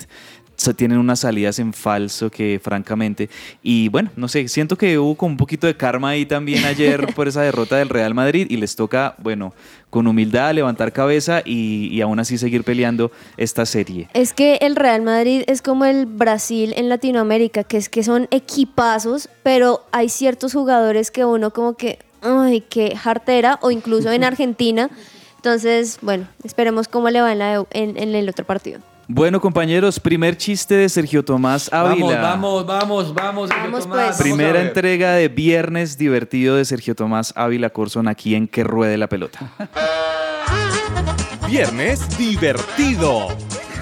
[0.57, 3.29] se tienen unas salidas en falso que francamente
[3.61, 7.07] y bueno no sé siento que hubo como un poquito de karma ahí también ayer
[7.15, 9.53] por esa derrota del Real Madrid y les toca bueno
[9.89, 14.75] con humildad levantar cabeza y, y aún así seguir peleando esta serie Es que el
[14.75, 20.09] Real Madrid es como el Brasil en Latinoamérica, que es que son equipazos, pero hay
[20.09, 24.89] ciertos jugadores que uno como que, ay, qué jartera, o incluso en Argentina.
[25.37, 28.79] Entonces, bueno, esperemos cómo le va en, la- en- en el otro partido.
[29.07, 33.49] Bueno compañeros primer chiste de Sergio Tomás Ávila Vamos, vamos, vamos, vamos.
[33.49, 33.99] Sergio Vamos, Tomás, pues.
[33.99, 38.63] vamos a Primera entrega de Viernes Divertido de Sergio Tomás Ávila Corson aquí en Que
[38.63, 39.51] Ruede la Pelota.
[41.47, 43.27] Viernes divertido.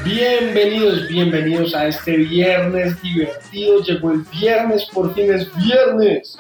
[0.04, 3.82] Bienvenidos, bienvenidos a este viernes divertido.
[3.82, 6.38] Llegó el viernes, por fin es viernes.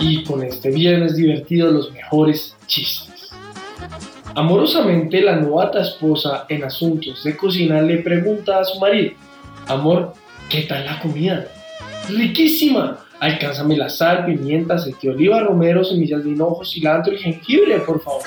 [0.00, 3.15] Y con este viernes divertido, los mejores chistes.
[4.36, 9.12] Amorosamente, la novata esposa en asuntos de cocina le pregunta a su marido:
[9.66, 10.12] Amor,
[10.50, 11.46] ¿qué tal la comida?
[12.08, 12.98] Riquísima.
[13.18, 18.02] Alcánzame la sal, pimienta, aceite de oliva, romero, semillas de hinojo, cilantro y jengibre, por
[18.02, 18.20] favor.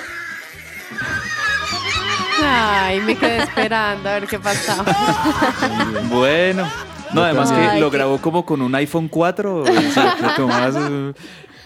[2.44, 4.84] Ay, me quedé esperando a ver qué pasaba.
[6.10, 6.68] Bueno.
[7.14, 9.62] No, además que Ay, lo grabó como con un iPhone 4.
[9.62, 10.76] o sea, que Tomás,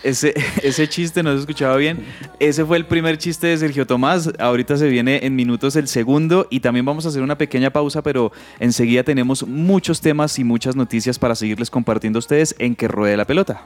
[0.03, 2.05] ese, ese chiste no se escuchaba bien.
[2.39, 4.31] Ese fue el primer chiste de Sergio Tomás.
[4.39, 8.01] Ahorita se viene en minutos el segundo y también vamos a hacer una pequeña pausa,
[8.01, 12.87] pero enseguida tenemos muchos temas y muchas noticias para seguirles compartiendo a ustedes en Que
[12.87, 13.65] Ruede la Pelota.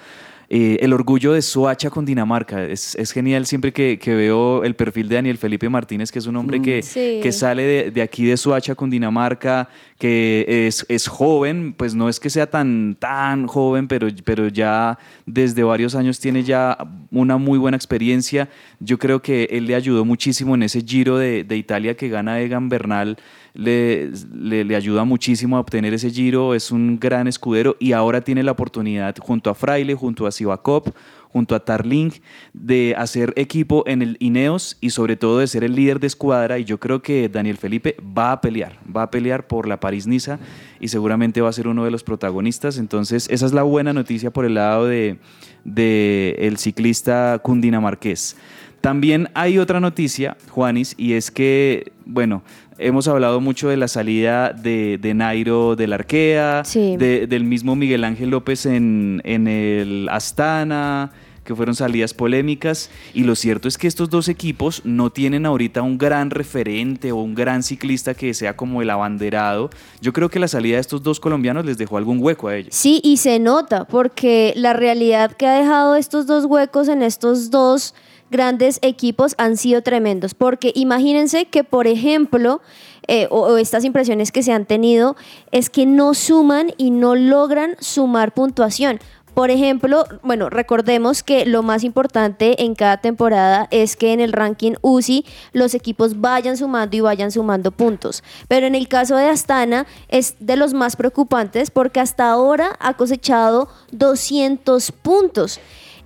[0.54, 2.62] Eh, el orgullo de Soacha con Dinamarca.
[2.62, 6.26] Es, es genial siempre que, que veo el perfil de Daniel Felipe Martínez, que es
[6.26, 7.20] un hombre que, Sí.
[7.22, 12.06] que sale de, de aquí de Soacha con Dinamarca, que es, es joven, pues no
[12.10, 16.76] es que sea tan, tan joven, pero, pero ya desde varios años tiene ya
[17.10, 18.50] una muy buena experiencia.
[18.78, 22.38] Yo creo que él le ayudó muchísimo en ese giro de, de Italia que gana
[22.42, 23.16] Egan Bernal.
[23.54, 28.42] Le, le, ayuda muchísimo a obtener ese giro, es un gran escudero y ahora tiene
[28.42, 30.84] la oportunidad junto a Fraile, junto a Sivakov,
[31.32, 32.10] junto a Tarling,
[32.52, 36.58] de hacer equipo en el Ineos y sobre todo de ser el líder de escuadra.
[36.58, 40.38] Y yo creo que Daniel Felipe va a pelear, va a pelear por la París-Niza
[40.78, 42.78] y seguramente va a ser uno de los protagonistas.
[42.78, 45.18] Entonces, esa es la buena noticia por el lado de,
[45.64, 48.36] de el ciclista cundinamarqués.
[48.82, 52.42] También hay otra noticia, Juanis, y es que, bueno,
[52.78, 56.96] hemos hablado mucho de la salida de, de Nairo del Arkea, Sí.
[56.96, 61.12] de- del mismo Miguel Ángel López en, en el Astana,
[61.44, 62.90] que fueron salidas polémicas.
[63.14, 67.16] Y lo cierto es que estos dos equipos no tienen ahorita un gran referente o
[67.16, 69.70] un gran ciclista que sea como el abanderado.
[70.00, 72.74] Yo creo que la salida de estos dos colombianos les dejó algún hueco a ellos.
[72.74, 77.50] Sí, y se nota, porque la realidad que ha dejado estos dos huecos en estos
[77.50, 77.94] dos
[78.32, 80.34] grandes equipos han sido tremendos.
[80.34, 82.60] Porque imagínense que, por ejemplo,
[83.06, 85.14] eh, o, o estas impresiones que se han tenido,
[85.52, 88.98] es que no suman y no logran sumar puntuación.
[89.34, 94.32] Por ejemplo, bueno, recordemos que lo más importante en cada temporada es que en el
[94.32, 98.22] ranking UCI los equipos vayan sumando y vayan sumando puntos.
[98.46, 102.94] Pero en el caso de Astana es de los más preocupantes porque hasta ahora ha
[102.94, 105.60] cosechado 200 puntos.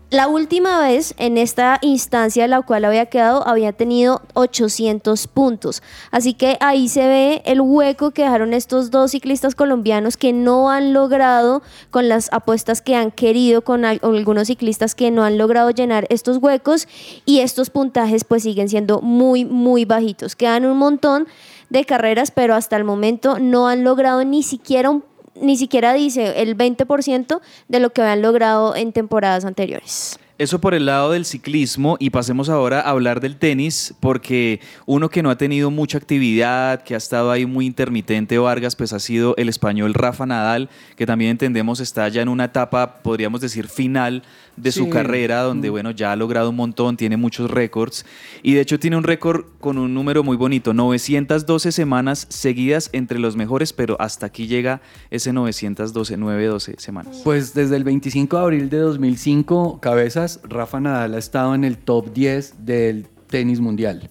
[0.09, 5.83] La última vez en esta instancia en la cual había quedado había tenido 800 puntos.
[6.13, 10.71] Así que ahí se ve el hueco que dejaron estos dos ciclistas colombianos que no
[10.71, 15.25] han logrado con las apuestas que han querido con al- con algunos ciclistas que no
[15.25, 16.87] han logrado llenar estos huecos
[17.25, 20.37] y estos puntajes pues siguen siendo muy muy bajitos.
[20.37, 21.27] Quedan un montón
[21.69, 25.03] de carreras, pero hasta el momento no han logrado ni siquiera un
[25.41, 30.19] ni siquiera dice el 20% de lo que habían logrado en temporadas anteriores.
[30.39, 35.09] Eso por el lado del ciclismo y pasemos ahora a hablar del tenis, porque uno
[35.09, 39.01] que no ha tenido mucha actividad, que ha estado ahí muy intermitente, Vargas, pues ha
[39.01, 43.67] sido el español Rafa Nadal, que también entendemos está ya en una etapa, podríamos decir,
[43.69, 44.25] final
[44.59, 48.05] de su carrera, donde, bueno, ya ha logrado un montón, tiene muchos récords,
[48.43, 53.19] y de hecho tiene un récord con un número muy bonito, 912 semanas seguidas entre
[53.19, 54.81] los mejores, pero hasta aquí llega
[55.11, 57.21] ese 912, 912 semanas.
[57.25, 59.79] Pues desde el 25 de abril de 2005,
[60.45, 64.11] Rafa Nadal ha estado en el top 10 del tenis mundial.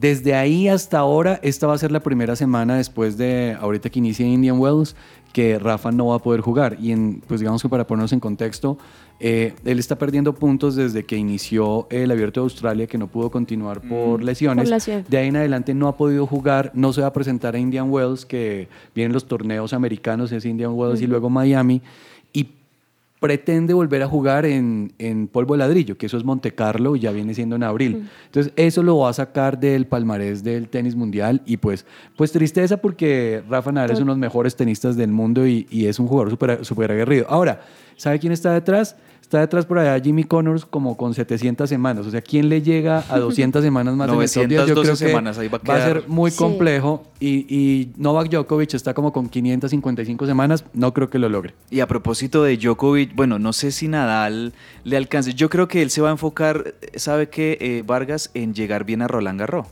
[0.00, 3.98] Desde ahí hasta ahora, esta va a ser la primera semana después de ahorita que
[3.98, 4.96] inicia Indian Wells,
[5.32, 6.78] que Rafa no va a poder jugar.
[6.80, 8.78] Y en, pues digamos que para ponernos en contexto,
[9.20, 13.30] eh, él está perdiendo puntos desde que inició el Abierto de Australia, que no pudo
[13.30, 14.64] continuar por lesiones.
[14.64, 15.04] Por lesión.
[15.08, 17.90] De ahí en adelante no ha podido jugar, no se va a presentar a Indian
[17.90, 21.82] Wells, que vienen los torneos americanos, es Indian Wells y luego Miami.
[23.20, 27.00] Pretende volver a jugar en, en polvo de ladrillo, que eso es Monte Carlo y
[27.00, 28.08] ya viene siendo en abril.
[28.26, 31.84] Entonces, eso lo va a sacar del palmarés del tenis mundial y pues,
[32.16, 35.86] pues tristeza porque Rafa Nadal es uno de los mejores tenistas del mundo y, y
[35.86, 37.26] es un jugador súper super aguerrido.
[37.28, 37.60] Ahora,
[37.96, 38.96] ¿sabe quién está detrás?
[39.28, 42.06] Está detrás por allá Jimmy Connors como con 700 semanas.
[42.06, 44.48] O sea, ¿quién le llega a 200 semanas más en el top 10?
[44.48, 46.00] 912 Yo creo que semanas, ahí va a va a quedar.
[46.00, 46.38] ser muy Sí.
[46.38, 50.64] complejo y, y Novak Djokovic está como con 555 semanas.
[50.72, 51.52] No creo que lo logre.
[51.68, 54.54] Y a propósito de Djokovic, bueno, no sé si Nadal
[54.84, 55.34] le alcance.
[55.34, 58.30] Yo creo que él se va a enfocar, ¿sabe qué, eh, Vargas?
[58.32, 59.66] En llegar bien a Roland Garros.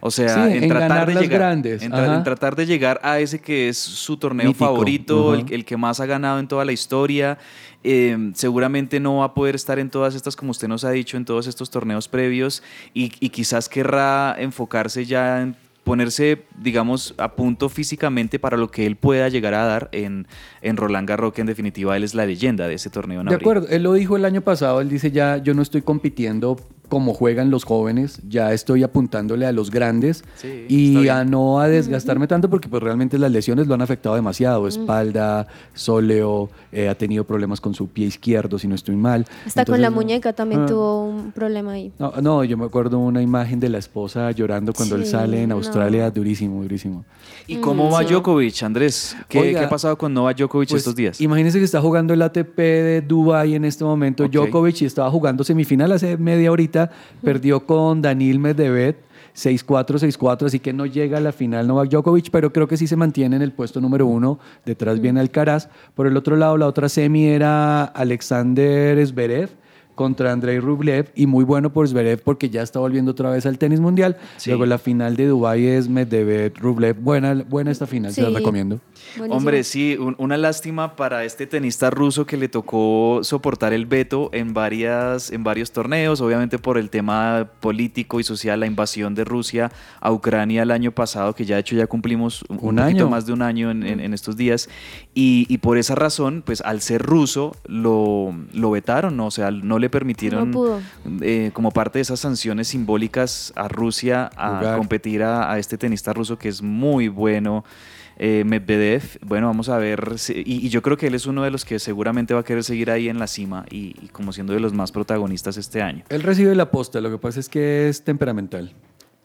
[0.00, 2.16] O sea, Sí, en, en tratar de llegar, grandes, En, tra- ajá.
[2.16, 6.00] en tratar de llegar a ese que es su torneo Mítico, favorito, el, que más
[6.00, 7.38] ha ganado en toda la historia.
[7.84, 11.16] Eh, seguramente no va a poder estar en todas estas, como usted nos ha dicho,
[11.16, 12.62] en todos estos torneos previos
[12.94, 18.84] y, y quizás querrá enfocarse ya en ponerse, digamos, a punto físicamente para lo que
[18.84, 20.26] él pueda llegar a dar en,
[20.60, 23.20] en Roland Garros, que en definitiva él es la leyenda de ese torneo.
[23.20, 23.42] en De abril.
[23.48, 27.14] acuerdo, él lo dijo el año pasado, él dice ya yo no estoy compitiendo como
[27.14, 32.26] juegan los jóvenes, ya estoy apuntándole a los grandes Sí, y a no a desgastarme
[32.26, 37.24] tanto porque pues realmente las lesiones lo han afectado demasiado, espalda, sóleo, eh, ha tenido
[37.24, 39.26] problemas con su pie izquierdo si no estoy mal.
[39.46, 40.66] Hasta con la Entonces, muñeca también ah.
[40.66, 41.92] tuvo un problema ahí.
[41.98, 45.42] No, no, yo me acuerdo una imagen de la esposa llorando cuando él Sí, sale
[45.42, 45.56] en no.
[45.56, 47.04] Australia, durísimo, durísimo.
[47.46, 48.12] ¿Y cómo va Sí.
[48.12, 49.16] Djokovic, Andrés?
[49.28, 51.20] ¿Qué, Oiga, qué ha pasado con Novak Djokovic Pues, estos días?
[51.20, 54.24] Imagínense que está jugando el ATP de Dubai en este momento.
[54.24, 54.32] Ok.
[54.32, 56.77] Djokovic y estaba jugando semifinal hace media horita.
[57.22, 58.96] Perdió con Daniil Medvedev
[59.34, 62.86] 6-4, 6-4, así que no llega a la final Novak Djokovic, pero creo que sí
[62.86, 64.38] se mantiene en el puesto número uno.
[64.64, 65.68] Detrás viene Alcaraz.
[65.94, 69.50] Por el otro lado, la otra semi era Alexander Zverev
[69.98, 73.58] contra Andrei Rublev y muy bueno por Zverev porque ya está volviendo otra vez al
[73.58, 74.16] tenis mundial.
[74.36, 74.50] Sí.
[74.50, 76.94] Luego la final de Dubai es Medvedev Rublev.
[77.00, 78.34] Buena, buena esta final, se la Sí.
[78.36, 78.78] recomiendo.
[79.16, 79.36] Buenísimo.
[79.36, 84.30] Hombre, sí, un- una lástima para este tenista ruso que le tocó soportar el veto
[84.32, 89.24] en, varias, en varios torneos, obviamente por el tema político y social, la invasión de
[89.24, 93.08] Rusia a Ucrania el año pasado, que ya de hecho ya cumplimos un, Un año.
[93.10, 94.68] más de un año en, en- en estos días,
[95.12, 99.26] y, y por esa razón, pues al ser ruso, lo, lo vetaron, ¿no?
[99.26, 100.80] o sea, no le permitieron No pudo.
[101.22, 104.76] eh, como parte de esas sanciones simbólicas a Rusia a Jugar.
[104.78, 107.64] competir a, a este tenista ruso que es muy bueno,
[108.20, 109.18] eh, Medvedev.
[109.24, 110.18] Bueno, vamos a ver.
[110.18, 112.44] si- y, y yo creo que él es uno de los que seguramente va a
[112.44, 115.82] querer seguir ahí en la cima y, y como siendo de los más protagonistas este
[115.82, 116.02] año.
[116.08, 118.72] Él recibe la posta, lo que pasa es que es temperamental.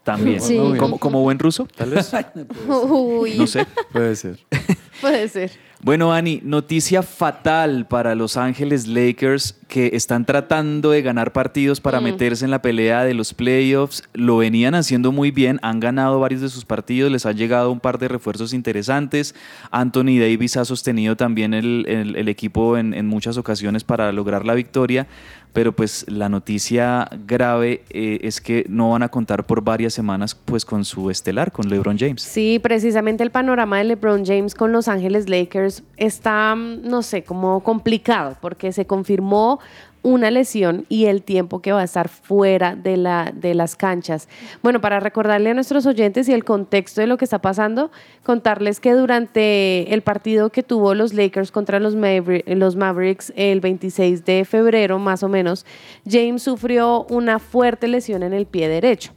[0.04, 0.42] También.
[0.42, 0.58] Sí.
[0.78, 2.12] Como, como buen ruso, tal vez.
[2.90, 3.66] Uy, No sé.
[3.92, 4.38] Puede ser.
[5.02, 5.52] Puede ser.
[5.82, 12.00] Bueno, Ani, noticia fatal para Los Ángeles Lakers que están tratando de ganar partidos para
[12.00, 12.04] Mm.
[12.04, 14.04] meterse en la pelea de los playoffs.
[14.14, 17.82] Lo venían haciendo muy bien, han ganado varios de sus partidos, les han llegado un
[17.82, 19.36] par de refuerzos interesantes.
[19.72, 24.46] Anthony Davis ha sostenido también el, el- el equipo en, en muchas ocasiones para lograr
[24.46, 25.08] la victoria,
[25.54, 30.36] pero pues la noticia grave eh, es que no van a contar por varias semanas
[30.36, 32.24] pues con su estelar, con LeBron James.
[32.24, 37.24] Sí, precisamente el panorama de LeBron James con Los Ángeles Lakers está, mm, no sé,
[37.24, 39.60] como complicado, porque se confirmó
[40.04, 44.30] una lesión y el tiempo que va a estar fuera de, la, de las canchas.
[44.62, 47.90] Bueno, para recordarle a nuestros oyentes y el contexto de lo que está pasando,
[48.24, 54.26] contarles que durante el partido que tuvo los Lakers contra los, los Mavericks el 26
[54.26, 55.66] de febrero, más o menos,
[56.08, 59.12] James sufrió una fuerte lesión en el pie derecho.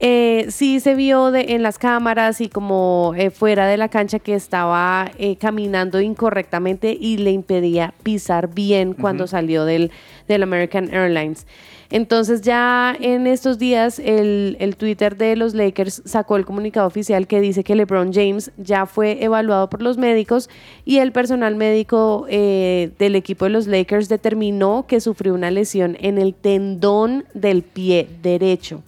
[0.00, 4.18] Eh, sí se vio de- en las cámaras y como eh, fuera de la cancha
[4.18, 9.92] que estaba eh, caminando incorrectamente y le impedía pisar bien cuando salió del,
[10.26, 11.46] del American Airlines.
[11.90, 17.28] Entonces ya en estos días el, el Twitter de los Lakers sacó el comunicado oficial
[17.28, 20.50] que dice que LeBron James ya fue evaluado por los médicos
[20.84, 25.96] y el personal médico eh, del equipo de los Lakers determinó que sufrió una lesión
[26.00, 28.82] en el tendón del pie derecho.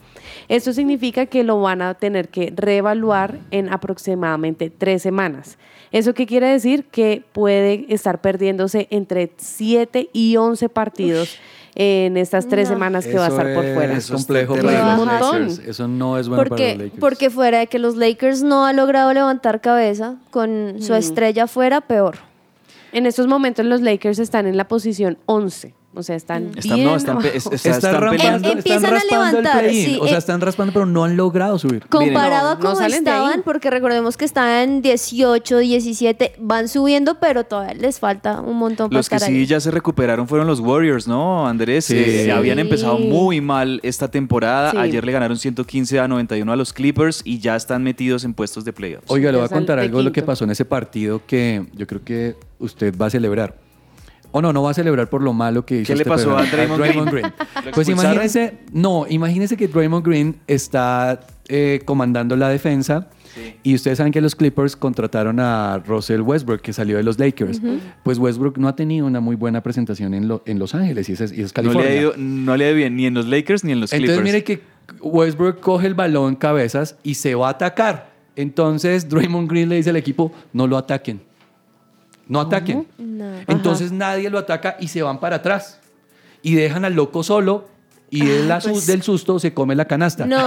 [0.48, 5.58] Esto significa que lo van a tener que reevaluar en aproximadamente tres semanas.
[5.92, 6.84] ¿Eso qué quiere decir?
[6.84, 11.36] Que puede estar perdiéndose entre 7 y 11 partidos
[11.74, 12.74] en estas tres No.
[12.74, 13.96] semanas que va a estar por fuera.
[13.96, 15.32] Es complejo Eso para los.
[15.32, 15.58] Lakers.
[15.68, 17.00] Eso no es bueno para los porque, Lakers.
[17.00, 21.80] porque fuera de que los Lakers no ha logrado levantar cabeza con su estrella fuera,
[21.82, 22.16] peor.
[22.92, 25.74] En estos momentos los Lakers están en la posición 11.
[25.96, 27.36] O sea, están Están, bien no, están, pe- abajo.
[27.38, 28.48] es- es- están están, raspando, peleando.
[28.48, 30.18] Em- empiezan están a raspando levantar, sí, o sea, eh.
[30.18, 31.86] están raspando, pero no han logrado subir.
[31.88, 32.92] Comparado no, a no ahí.
[32.92, 38.90] estaban, porque recordemos que estaban 18, 17, van subiendo, pero todavía les falta un montón
[38.90, 39.46] para Los que estar sí ahí.
[39.46, 41.86] ya se recuperaron fueron los Warriors, ¿no, Andrés?
[41.86, 41.96] Sí.
[41.96, 42.30] Eh, Sí.
[42.30, 44.72] habían empezado muy mal esta temporada.
[44.72, 44.76] Sí.
[44.76, 48.64] Ayer le ganaron 115 a 91 a los Clippers y ya están metidos en puestos
[48.64, 49.10] de playoffs.
[49.10, 51.86] Oiga, le voy a contar algo de lo que pasó en ese partido que yo
[51.86, 53.54] creo que usted va a celebrar.
[54.36, 56.36] O no, no va a celebrar por lo malo que hizo ¿Qué le este pasó
[56.36, 56.42] a.
[56.44, 57.32] Draymond Green?
[57.64, 63.08] ¿Lo Pues imagínense, no, imagínense que Draymond Green está eh, comandando la defensa
[63.62, 67.60] y ustedes saben que los Clippers contrataron a Russell Westbrook que salió de los Lakers.
[68.02, 71.12] Pues Westbrook no ha tenido una muy buena presentación en, lo- en Los Ángeles y
[71.12, 71.90] es, y es No le, California.
[71.90, 74.16] ha ido, no le ha ido bien ni en los Lakers ni en los Entonces
[74.20, 74.34] Clippers.
[74.34, 74.62] mire que
[75.00, 78.10] Westbrook coge el balón cabezas y se va a atacar.
[78.36, 81.20] Entonces Draymond Green le dice al equipo, no lo ataquen.
[82.28, 82.86] No ataquen.
[82.98, 83.24] No.
[83.46, 85.80] Entonces nadie lo ataca y se van para atrás.
[86.42, 87.68] Y dejan al loco solo
[88.10, 90.26] y él a su- del susto se come la canasta.
[90.26, 90.38] No.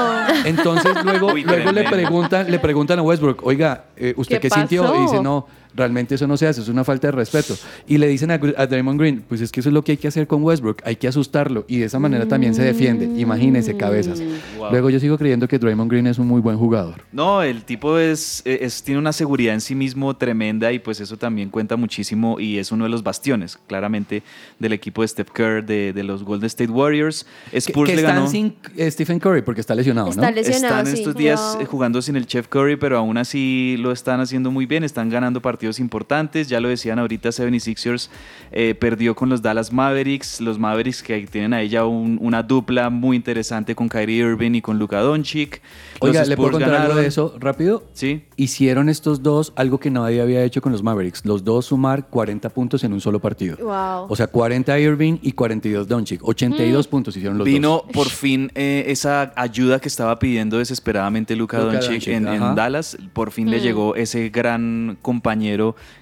[0.46, 4.56] Entonces luego, Uy, luego le, preguntan, le preguntan a Westbrook, oiga, eh, ¿usted ¿Qué qué,
[4.56, 4.96] sintió?
[4.98, 7.56] Y dice, no, realmente eso no se hace, es una falta de respeto.
[7.88, 9.98] Y le dicen a, a Draymond Green, pues es que eso es lo que hay
[9.98, 11.66] que hacer con Westbrook, hay que asustarlo.
[11.68, 13.06] Y de esa manera también se defiende.
[13.20, 14.22] Imagínense, cabezas.
[14.58, 14.72] Wow.
[14.72, 17.02] Luego yo sigo creyendo que Draymond Green es un muy buen jugador.
[17.12, 21.18] No, el tipo es, es- tiene una seguridad en sí mismo tremenda y pues eso
[21.18, 24.24] también cuenta muchísimo y es uno de los bastiones, claramente,
[24.58, 27.26] del equipo de Steph Curry, de, de los Golden State Warriors.
[27.54, 28.30] Spurs que le están ganó.
[28.30, 28.56] sin
[28.90, 30.36] Stephen Curry porque está lesionado, Está ¿no?
[30.36, 30.94] lesionado, Están sí.
[31.00, 34.66] estos días eh, jugando sin el Chef Curry, pero aún así lo están haciendo muy
[34.66, 36.48] bien, están ganando partidos importantes.
[36.48, 38.10] Ya lo decían ahorita, 76ers
[38.52, 40.40] eh, perdió con los Dallas Mavericks.
[40.42, 44.62] Los Mavericks que tienen ahí ya un- una dupla muy interesante con Kyrie Irving y
[44.62, 45.62] con Luka Doncic.
[46.02, 47.84] Los Oiga, ¿le puedo contar algo de eso rápido?
[47.94, 48.24] Sí.
[48.38, 51.26] Hicieron estos dos algo que nadie había hecho con los Mavericks.
[51.26, 53.58] Los dos sumar 40 puntos en un solo partido.
[53.58, 54.08] Wow.
[54.10, 56.22] O sea, 40 Irving y 42 Doncic.
[56.24, 56.90] 82 Mm.
[56.90, 57.92] puntos hicieron los Vino dos.
[57.94, 62.56] por fin eh, esa ayuda que estaba pidiendo desesperadamente Luka Luka Doncic Doncic, en.
[62.56, 62.98] Dallas.
[63.14, 65.49] Por fin le llegó ese gran compañero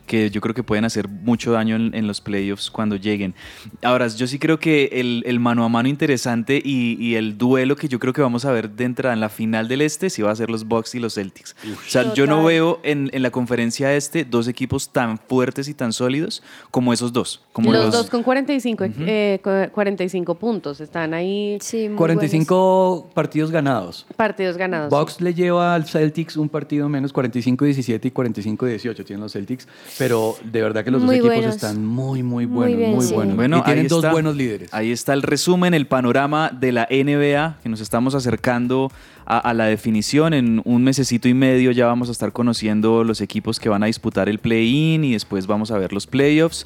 [0.05, 3.33] que yo creo que pueden hacer mucho daño en, en los playoffs cuando lleguen.
[3.81, 7.75] Ahora, yo sí creo que el, el mano a mano interesante y, y el duelo
[7.75, 10.21] que yo creo que vamos a ver de entrada en la final del este sí
[10.21, 11.55] va a ser los Bucks y los Celtics.
[11.65, 12.45] O sea, yo no Total.
[12.47, 16.41] veo en, en la conferencia este dos equipos tan fuertes y tan sólidos
[16.71, 17.41] como esos dos.
[17.51, 20.79] Como los, los, dos con 45, eh, cu- 45 puntos.
[20.81, 24.05] Están ahí Sí, muy 45 partidos ganados.
[24.15, 24.89] partidos ganados.
[24.89, 29.67] Bucks le lleva al Celtics un partido menos, 45-17 y 45-18 tienen los Celtics,
[29.97, 31.55] pero de verdad que los Muy dos equipos buenos.
[31.55, 33.13] están muy, muy buenos, muy, bien, sí.
[33.13, 33.35] buenos.
[33.35, 34.11] Bueno, y tienen dos está.
[34.11, 34.73] buenos líderes.
[34.73, 38.91] Ahí está el resumen, el panorama de la NBA, que nos estamos acercando
[39.25, 40.33] a, a la definición.
[40.33, 43.85] En un mesecito y medio ya vamos a estar conociendo los equipos que van a
[43.85, 46.65] disputar el play-in y después vamos a ver los playoffs.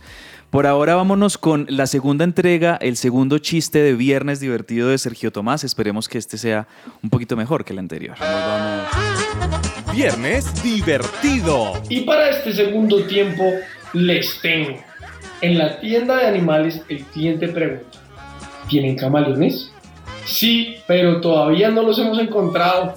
[0.51, 5.31] Por ahora vámonos con la segunda entrega, el segundo chiste de Viernes Divertido de Sergio
[5.31, 5.63] Tomás.
[5.63, 6.67] Esperemos que este sea
[7.01, 8.17] un poquito mejor que el anterior.
[9.93, 11.81] Viernes divertido.
[11.87, 13.45] Y para este segundo tiempo
[13.93, 14.77] les tengo.
[15.39, 17.99] En la tienda de animales el cliente pregunta,
[18.67, 19.71] ¿tienen camaleones?
[20.25, 22.93] Sí, pero todavía no los hemos encontrado.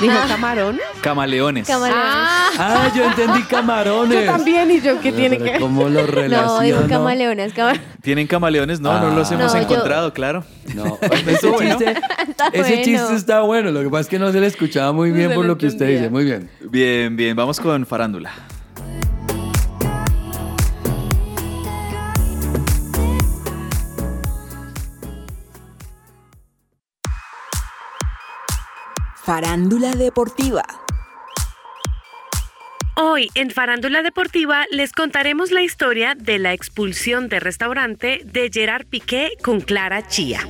[0.00, 0.78] Dijo camarón.
[1.00, 1.66] Camaleones.
[1.66, 2.04] Camaleones.
[2.06, 4.24] Ah, Ah, yo entendí camarones.
[4.26, 4.70] yo también.
[4.70, 6.60] Y yo, ¿qué tiene Pero que ¿Cómo lo No, relaciono?
[6.60, 7.52] digo camaleones.
[7.52, 8.80] cama- ¿Tienen camaleones?
[8.80, 9.34] No, no los Ah.
[9.34, 10.44] hemos No, yo- encontrado, claro.
[10.74, 11.76] No, ese bueno.
[11.76, 11.90] chiste,
[12.52, 12.82] ese bueno.
[12.84, 13.70] chiste está bueno.
[13.70, 15.66] Lo que pasa es que no se le escuchaba muy No bien por lo que
[15.66, 16.10] usted dice.
[16.10, 16.48] Muy bien.
[16.60, 18.30] Bien, bien, vamos con farándula.
[29.28, 30.62] Farándula deportiva.
[32.96, 38.86] Hoy en Farándula Deportiva les contaremos la historia de la expulsión de restaurante de Gerard
[38.86, 40.40] Piqué con Clara Chía.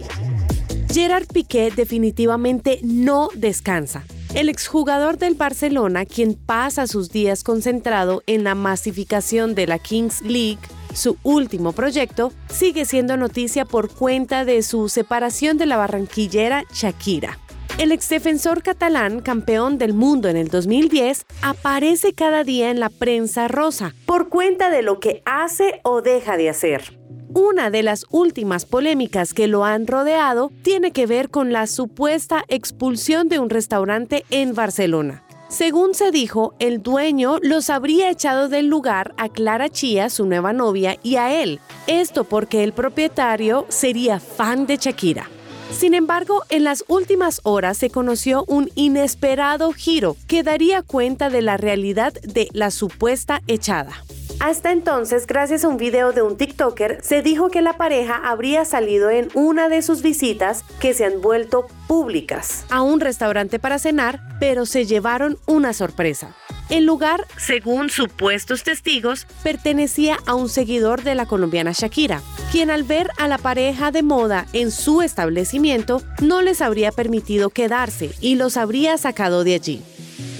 [0.93, 4.05] Gerard Piqué definitivamente no descansa.
[4.33, 10.23] El exjugador del Barcelona, quien pasa sus días concentrado en la masificación de la Kings
[10.23, 10.61] League,
[10.95, 17.39] su último proyecto, sigue siendo noticia por cuenta de su separación de la barranquillera Shakira.
[17.79, 23.47] El exdefensor catalán, campeón del mundo en el 2010, aparece cada día en la prensa
[23.47, 26.99] rosa por cuenta de lo que hace o deja de hacer.
[27.29, 32.45] Una de las últimas polémicas que lo han rodeado tiene que ver con la supuesta
[32.49, 35.23] expulsión de un restaurante en Barcelona.
[35.49, 40.53] Según se dijo, el dueño los habría echado del lugar a Clara Chía, su nueva
[40.53, 41.61] novia, y a él.
[41.87, 45.31] Esto porque el propietario sería fan de Shakira.
[45.71, 51.43] Sin embargo, en las últimas horas se conoció un inesperado giro que daría cuenta de
[51.43, 53.93] la realidad de la supuesta echada.
[54.41, 58.65] Hasta entonces, gracias a un video de un TikToker, se dijo que la pareja habría
[58.65, 63.79] salido en una de sus visitas que se han vuelto públicas a un restaurante para
[63.79, 66.35] cenar, pero se llevaron una sorpresa.
[66.71, 72.21] El lugar, según supuestos testigos, pertenecía a un seguidor de la colombiana Shakira,
[72.53, 77.49] quien al ver a la pareja de moda en su establecimiento no les habría permitido
[77.49, 79.83] quedarse y los habría sacado de allí.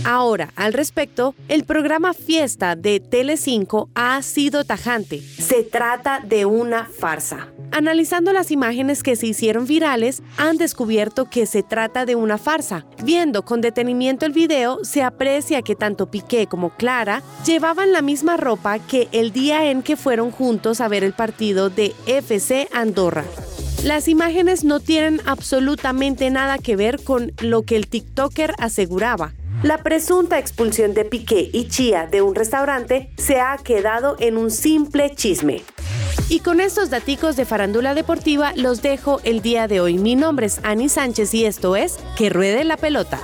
[0.05, 5.21] Ahora, al respecto, el programa Fiesta de Tele5 ha sido tajante.
[5.21, 7.49] Se trata de una farsa.
[7.73, 12.87] Analizando las imágenes que se hicieron virales, han descubierto que se trata de una farsa.
[13.03, 18.37] Viendo con detenimiento el video, se aprecia que tanto Piqué como Clara llevaban la misma
[18.37, 23.25] ropa que el día en que fueron juntos a ver el partido de FC Andorra.
[23.85, 29.35] Las imágenes no tienen absolutamente nada que ver con lo que el TikToker aseguraba.
[29.65, 34.53] La presunta expulsión de Piqué y Chía de un restaurante se ha quedado en un
[34.53, 35.65] simple chisme.
[36.29, 39.99] Y con estos daticos de farándula deportiva los dejo el día de hoy.
[39.99, 43.19] Mi nombre es Ani Sánchez y esto es Que Ruede la Pelota.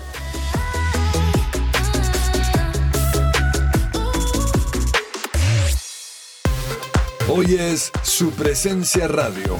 [7.28, 9.57] Hoy es su presencia radio.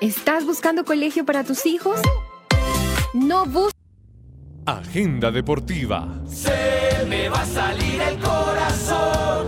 [0.00, 2.00] ¿Estás buscando colegio para tus hijos?
[3.16, 3.72] No busques.
[4.66, 6.20] Agenda deportiva.
[6.28, 6.52] Se
[7.08, 9.46] me va a salir el corazón.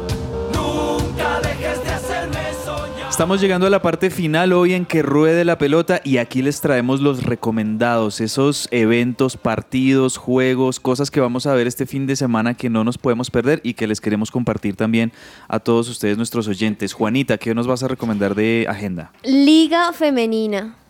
[0.55, 3.11] Nunca dejes de hacerme soñar.
[3.11, 6.63] Estamos llegando a la parte final hoy en que ruede la pelota y aquí les
[6.63, 12.17] traemos los recomendados, esos eventos, partidos, juegos, cosas que vamos a ver este fin de
[12.17, 15.13] semana que no nos podemos perder y que les queremos compartir también
[15.47, 16.95] a todos ustedes, nuestros oyentes.
[16.95, 19.13] Juanita, ¿qué nos vas a recomendar de agenda?
[19.25, 20.88] Liga Femenina.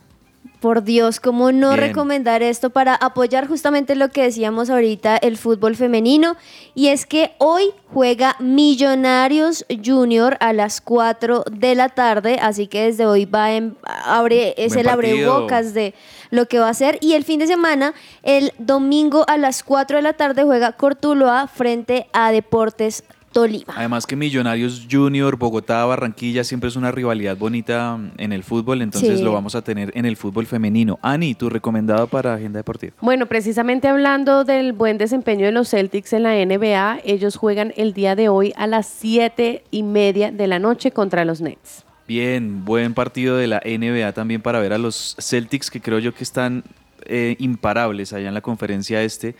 [0.59, 1.79] Por Dios, ¿cómo no Bien.
[1.79, 6.35] recomendar esto para apoyar justamente lo que decíamos ahorita, el fútbol femenino?
[6.75, 12.83] Y es que hoy juega Millonarios Junior a las 4 de la tarde, así que
[12.83, 15.33] desde hoy va en, abre, es Buen el partido.
[15.33, 15.93] abrebocas de
[16.29, 16.97] lo que va a ser.
[16.99, 17.93] Y el fin de semana,
[18.23, 23.73] el domingo a las 4 de la tarde juega Cortuloa frente a Deportes Tolima.
[23.75, 29.19] Además que Millonarios Junior, Bogotá, Barranquilla siempre es una rivalidad bonita en el fútbol, entonces
[29.19, 29.23] Sí.
[29.23, 30.97] lo vamos a tener en el fútbol femenino.
[31.01, 32.93] Ani, tu recomendado para agenda deportiva.
[33.01, 37.93] Bueno, precisamente hablando del buen desempeño de los Celtics en la NBA, ellos juegan el
[37.93, 41.85] día de hoy a las 7 y media de la noche contra los Nets.
[42.07, 46.13] Bien, buen partido de la NBA también para ver a los Celtics que creo yo
[46.15, 46.63] que están
[47.05, 49.35] eh, imparables allá en la conferencia este,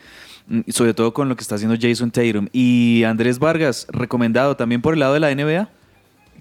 [0.68, 2.48] sobre todo con lo que está haciendo Jason Tatum.
[2.52, 5.68] Y Andrés Vargas, recomendado también por el lado de la NBA.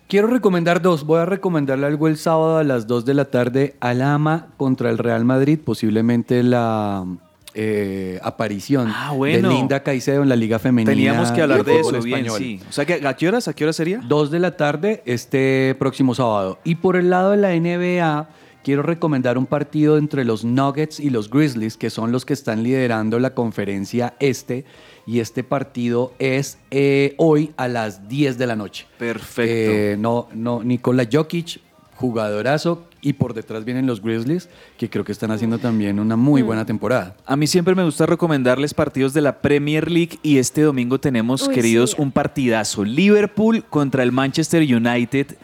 [0.08, 1.04] Quiero recomendar dos.
[1.06, 3.76] Voy a recomendarle algo el sábado a las 2 de la tarde.
[3.80, 7.06] Alama contra el Real Madrid, posiblemente la
[7.54, 9.50] eh, aparición Ah, bueno.
[9.50, 10.90] de Linda Caicedo en la Liga Femenina.
[10.92, 12.38] Teníamos que hablar de eso, bien, español.
[12.40, 12.60] sí.
[12.68, 13.48] O sea, que, ¿a qué horas?
[13.48, 14.02] ¿A qué hora sería?
[14.04, 16.58] 2 de la tarde este próximo sábado.
[16.64, 18.28] Y por el lado de la NBA,
[18.70, 22.62] quiero recomendar un partido entre los Nuggets y los Grizzlies, que son los que están
[22.62, 24.64] liderando la conferencia este.
[25.08, 28.86] Y este partido es eh, hoy a las 10 de la noche.
[29.00, 29.42] Perfecto.
[29.52, 31.62] Eh, no, no, Nikola Jokic,
[31.96, 32.86] jugadorazo.
[33.02, 36.66] Y por detrás vienen los Grizzlies, que creo que están haciendo también una muy buena
[36.66, 37.16] temporada.
[37.26, 41.48] A mí siempre me gusta recomendarles partidos de la Premier League y este domingo tenemos,
[41.48, 41.96] Uy, queridos, sí.
[41.98, 42.84] un partidazo.
[42.84, 45.38] Liverpool contra el Manchester United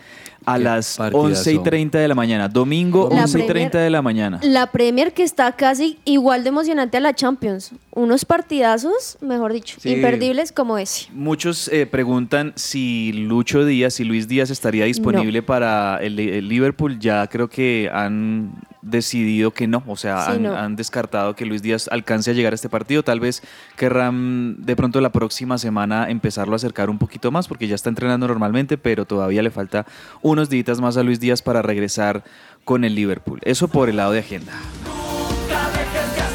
[0.45, 1.25] a las partidazo.
[1.25, 2.47] 11 y 30 de la mañana.
[2.47, 4.39] Domingo, La 11 y Premier- 30 de la mañana.
[4.43, 7.71] La Premier que está casi igual de emocionante a la Champions.
[7.91, 9.89] Unos partidazos, mejor dicho, Sí.
[9.93, 11.07] imperdibles como ese.
[11.13, 16.99] Muchos eh, preguntan si Lucho Díaz, si Luis Díaz estaría disponible para el, el Liverpool.
[16.99, 18.53] Ya creo que han
[18.85, 20.55] decidido que no, o sea, Sí, han, no.
[20.55, 23.03] han descartado que Luis Díaz alcance a llegar a este partido.
[23.03, 23.41] Tal vez
[23.75, 27.89] querrán de pronto la próxima semana empezarlo a acercar un poquito más porque ya está
[27.89, 29.85] entrenando normalmente, pero todavía le falta
[30.21, 32.23] unos días más a Luis Díaz para regresar
[32.63, 33.39] con el Liverpool.
[33.43, 34.53] Eso por el lado de agenda.
[34.85, 36.25] Nunca dejes de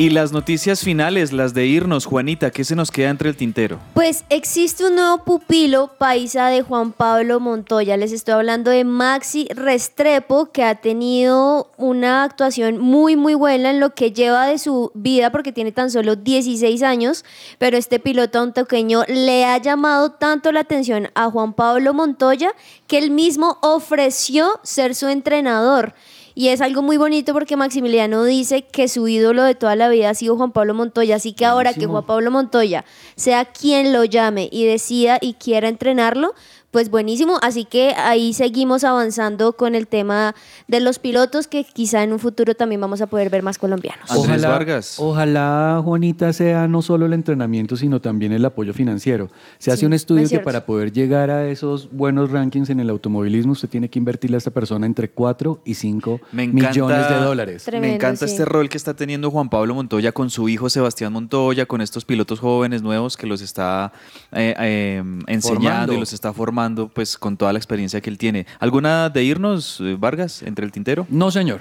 [0.00, 3.78] Y las noticias finales, las de irnos, Juanita, ¿qué se nos queda entre el tintero?
[3.92, 7.98] Pues existe un nuevo pupilo paisa de Juan Pablo Montoya.
[7.98, 13.78] Les estoy hablando de Maxi Restrepo, que ha tenido una actuación muy, muy buena en
[13.78, 17.26] lo que lleva de su vida, porque tiene tan solo 16 años.
[17.58, 22.52] Pero este piloto antioqueño le ha llamado tanto la atención a Juan Pablo Montoya
[22.86, 25.92] que él mismo ofreció ser su entrenador.
[26.40, 30.08] Y es algo muy bonito porque Maximiliano dice que su ídolo de toda la vida
[30.08, 31.16] ha sido Juan Pablo Montoya.
[31.16, 31.84] Así que ahora que.
[31.84, 36.34] Juan Pablo Montoya sea quien lo llame y decida y quiera entrenarlo,
[36.70, 40.36] pues buenísimo, así que ahí seguimos avanzando con el tema
[40.68, 44.08] de los pilotos que quizá en un futuro también vamos a poder ver más colombianos.
[44.10, 44.94] Andrés Vargas.
[44.98, 49.30] Ojalá, Juanita, sea no solo el entrenamiento, sino también el apoyo financiero.
[49.58, 52.90] Se hace Sí, un estudio que para poder llegar a esos buenos rankings en el
[52.90, 57.08] automovilismo, usted tiene que invertirle a esta persona entre 4 y 5 Me encanta, millones
[57.08, 57.66] de dólares.
[57.72, 58.32] me encanta sí.
[58.32, 62.04] este rol que está teniendo Juan Pablo Montoya con su hijo Sebastián Montoya, con estos
[62.04, 63.92] pilotos jóvenes nuevos que los está
[64.32, 65.92] eh, eh, enseñando Formando.
[65.94, 66.59] y los está formando
[66.92, 68.46] pues con toda la experiencia que él tiene.
[68.58, 71.06] ¿Alguna de irnos, eh, Vargas, entre el tintero?
[71.10, 71.60] No, señor.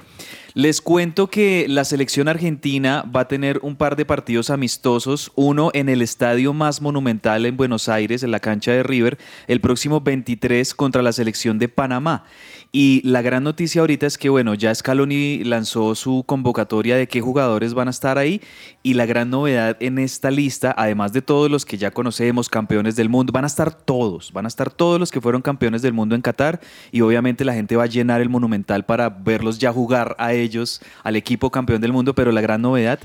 [0.55, 5.69] Les cuento que la selección argentina va a tener un par de partidos amistosos, uno
[5.75, 10.01] en el estadio más monumental en Buenos Aires, en la cancha de River, el próximo
[10.01, 12.23] 23 contra la selección de Panamá.
[12.71, 17.19] Y la gran noticia ahorita es que, bueno, ya Scaloni lanzó su convocatoria de qué
[17.19, 18.41] jugadores van a estar ahí
[18.83, 22.95] y la gran novedad en esta lista, además de todos los que ya conocemos, campeones
[22.95, 25.93] del mundo, van a estar todos, van a estar todos los que fueron campeones del
[25.93, 26.59] mundo en Qatar
[26.91, 30.81] y obviamente la gente va a llenar el monumental para verlos ya jugar a ellos,
[31.03, 32.99] al equipo campeón del mundo, pero la gran novedad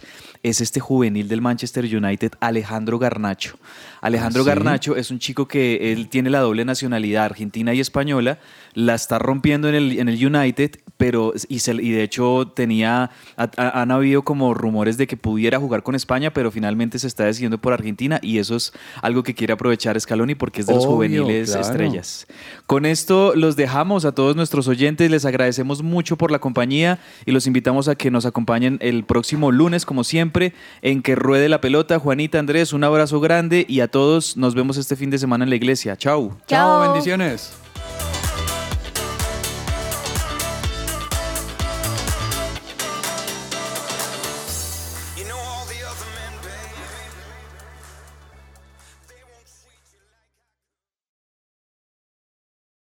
[0.45, 3.57] es este juvenil del Manchester United, Alejandro Garnacho.
[4.01, 4.49] Alejandro ¿Ah, sí?
[4.51, 8.39] Garnacho es un chico que él tiene la doble nacionalidad argentina y española,
[8.75, 13.11] la está rompiendo en el, en el United, pero y, se- y de hecho tenía,
[13.37, 17.07] ha- ha- han habido como rumores de que pudiera jugar con España, pero finalmente se
[17.07, 18.73] está decidiendo por Argentina y eso es
[19.03, 21.67] algo que quiere aprovechar Scaloni porque es de los Obvio, juveniles claro.
[21.67, 22.27] estrellas.
[22.67, 27.33] Con esto los dejamos a todos nuestros oyentes, les agradecemos mucho por la compañía y
[27.33, 30.34] los invitamos a que nos acompañen el próximo lunes, como siempre,
[30.83, 31.99] en que ruede la pelota.
[31.99, 35.51] Juanita, Andrés, un abrazo grande y a todos nos vemos este fin de semana en
[35.51, 35.97] la iglesia.
[35.97, 36.37] Chau.
[36.47, 37.64] Chao, bendiciones.